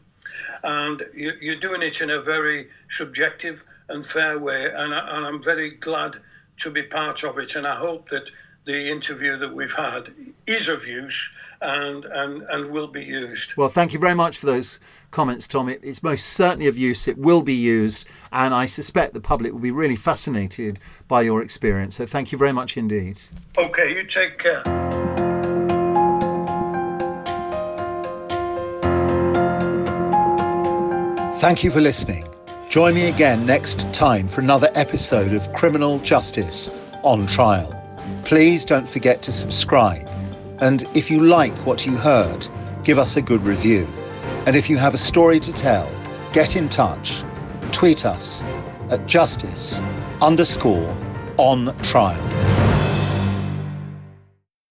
and 0.62 1.02
you, 1.14 1.32
you're 1.40 1.60
doing 1.60 1.82
it 1.82 2.00
in 2.00 2.10
a 2.10 2.20
very 2.20 2.68
subjective 2.90 3.64
and 3.88 4.06
fair 4.06 4.38
way, 4.38 4.66
and, 4.66 4.94
I, 4.94 5.16
and 5.16 5.26
I'm 5.26 5.42
very 5.42 5.70
glad 5.70 6.20
to 6.58 6.70
be 6.70 6.82
part 6.82 7.22
of 7.22 7.38
it. 7.38 7.54
And 7.54 7.66
I 7.66 7.76
hope 7.76 8.08
that 8.10 8.30
the 8.66 8.90
interview 8.90 9.38
that 9.38 9.54
we've 9.54 9.72
had 9.72 10.12
is 10.46 10.68
of 10.68 10.86
use 10.86 11.30
and, 11.60 12.04
and, 12.04 12.42
and 12.42 12.66
will 12.66 12.88
be 12.88 13.02
used. 13.02 13.56
Well, 13.56 13.68
thank 13.68 13.92
you 13.92 13.98
very 13.98 14.14
much 14.14 14.38
for 14.38 14.46
those 14.46 14.80
comments, 15.12 15.46
Tom. 15.46 15.68
It, 15.68 15.80
it's 15.84 16.02
most 16.02 16.26
certainly 16.26 16.66
of 16.66 16.76
use. 16.76 17.06
It 17.06 17.16
will 17.16 17.42
be 17.42 17.54
used, 17.54 18.06
and 18.32 18.52
I 18.52 18.66
suspect 18.66 19.14
the 19.14 19.20
public 19.20 19.52
will 19.52 19.60
be 19.60 19.70
really 19.70 19.96
fascinated 19.96 20.80
by 21.06 21.22
your 21.22 21.42
experience. 21.42 21.96
So 21.96 22.06
thank 22.06 22.32
you 22.32 22.38
very 22.38 22.52
much 22.52 22.76
indeed. 22.76 23.22
Okay, 23.56 23.94
you 23.94 24.04
take 24.04 24.38
care. 24.38 24.62
Thank 31.38 31.62
you 31.62 31.70
for 31.70 31.80
listening. 31.80 32.26
Join 32.68 32.94
me 32.94 33.08
again 33.08 33.46
next 33.46 33.94
time 33.94 34.26
for 34.26 34.40
another 34.40 34.70
episode 34.74 35.32
of 35.34 35.52
Criminal 35.52 36.00
Justice 36.00 36.70
on 37.04 37.26
Trial. 37.28 37.75
Please 38.24 38.64
don't 38.64 38.88
forget 38.88 39.22
to 39.22 39.32
subscribe. 39.32 40.08
And 40.58 40.84
if 40.94 41.10
you 41.10 41.20
like 41.20 41.56
what 41.66 41.86
you 41.86 41.96
heard, 41.96 42.48
give 42.84 42.98
us 42.98 43.16
a 43.16 43.22
good 43.22 43.42
review. 43.42 43.86
And 44.46 44.56
if 44.56 44.70
you 44.70 44.76
have 44.78 44.94
a 44.94 44.98
story 44.98 45.40
to 45.40 45.52
tell, 45.52 45.90
get 46.32 46.56
in 46.56 46.68
touch. 46.68 47.22
Tweet 47.72 48.04
us 48.04 48.42
at 48.90 49.06
justice 49.06 49.80
underscore 50.20 50.96
on 51.36 51.76
trial. 51.78 52.65